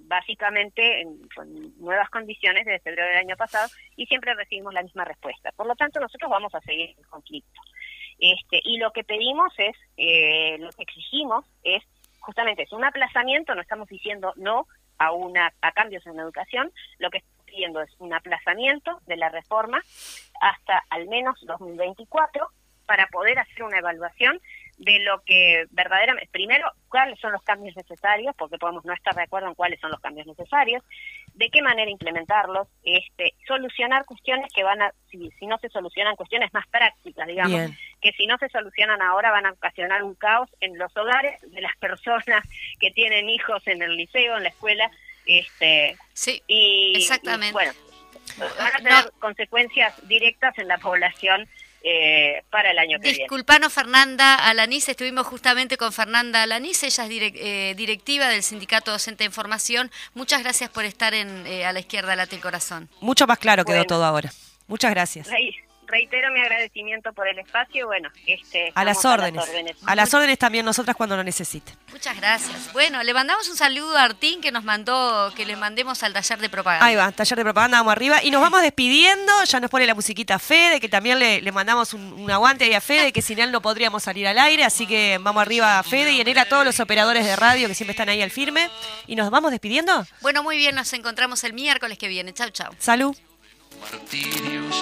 [0.07, 5.53] básicamente con nuevas condiciones desde febrero del año pasado y siempre recibimos la misma respuesta.
[5.53, 7.61] Por lo tanto, nosotros vamos a seguir el conflicto.
[8.19, 11.83] Este, y lo que pedimos es, eh, lo que exigimos es
[12.21, 14.67] justamente es un aplazamiento, no estamos diciendo no,
[14.99, 19.17] a, una, a cambios en la educación, lo que está pidiendo es un aplazamiento de
[19.17, 19.81] la reforma
[20.41, 22.49] hasta al menos 2024
[22.87, 24.41] para poder hacer una evaluación
[24.79, 29.23] de lo que verdaderamente, primero, cuáles son los cambios necesarios, porque podemos no estar de
[29.23, 30.83] acuerdo en cuáles son los cambios necesarios,
[31.35, 36.15] de qué manera implementarlos, este, solucionar cuestiones que van a, si, si no se solucionan
[36.17, 40.49] cuestiones más prácticas, digamos, que si no se solucionan ahora van a ocasionar un caos
[40.61, 42.47] en los hogares de las personas
[42.79, 44.91] que tienen hijos en el liceo, en la escuela,
[45.27, 47.53] este, sí, y, exactamente.
[47.53, 47.73] bueno,
[48.39, 51.49] van a tener consecuencias directas en la población
[51.87, 57.11] eh, para el año que Disculpanos, Fernanda Alaniz, estuvimos justamente con Fernanda Alaniz, ella es
[57.11, 59.91] eh, directiva del Sindicato Docente de Información.
[60.15, 62.89] Muchas gracias por estar en, eh, a la izquierda late el corazón.
[63.01, 64.33] Mucho más claro quedó todo ahora.
[64.67, 65.29] Muchas gracias
[65.87, 67.87] reitero mi agradecimiento por el espacio.
[67.87, 69.45] Bueno, este, a las órdenes.
[69.87, 70.39] A las órdenes.
[70.39, 71.75] también nosotras cuando lo necesiten.
[71.93, 72.73] Muchas gracias.
[72.73, 76.39] Bueno, le mandamos un saludo a Artín que nos mandó que le mandemos al taller
[76.39, 76.87] de propaganda.
[76.87, 78.23] Ahí va, taller de propaganda, vamos arriba.
[78.23, 79.33] Y nos vamos despidiendo.
[79.45, 82.81] Ya nos pone la musiquita Fede, que también le, le mandamos un, aguante ahí a
[82.81, 84.65] Fede, que sin él no podríamos salir al aire.
[84.65, 87.69] Así que vamos arriba a Fede y en él a todos los operadores de radio
[87.69, 88.71] que siempre están ahí al firme.
[89.07, 90.07] ¿Y nos vamos despidiendo?
[90.21, 92.33] Bueno, muy bien, nos encontramos el miércoles que viene.
[92.33, 92.73] Chau, chau.
[92.79, 93.17] Salud
[93.81, 94.75] martirios,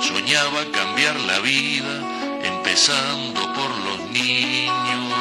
[0.00, 1.94] soñaba cambiar la vida,
[2.42, 5.14] empezando por los niños.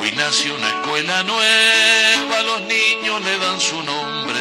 [0.00, 4.40] Hoy nació una escuela nueva, los niños le dan su nombre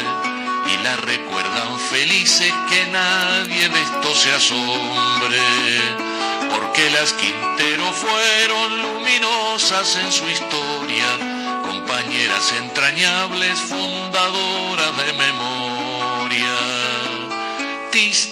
[0.74, 5.42] y la recuerdan felices que nadie de esto se asombre.
[6.52, 11.08] Porque las Quintero fueron luminosas en su historia,
[11.64, 14.96] compañeras entrañables fundadoras
[17.98, 18.27] these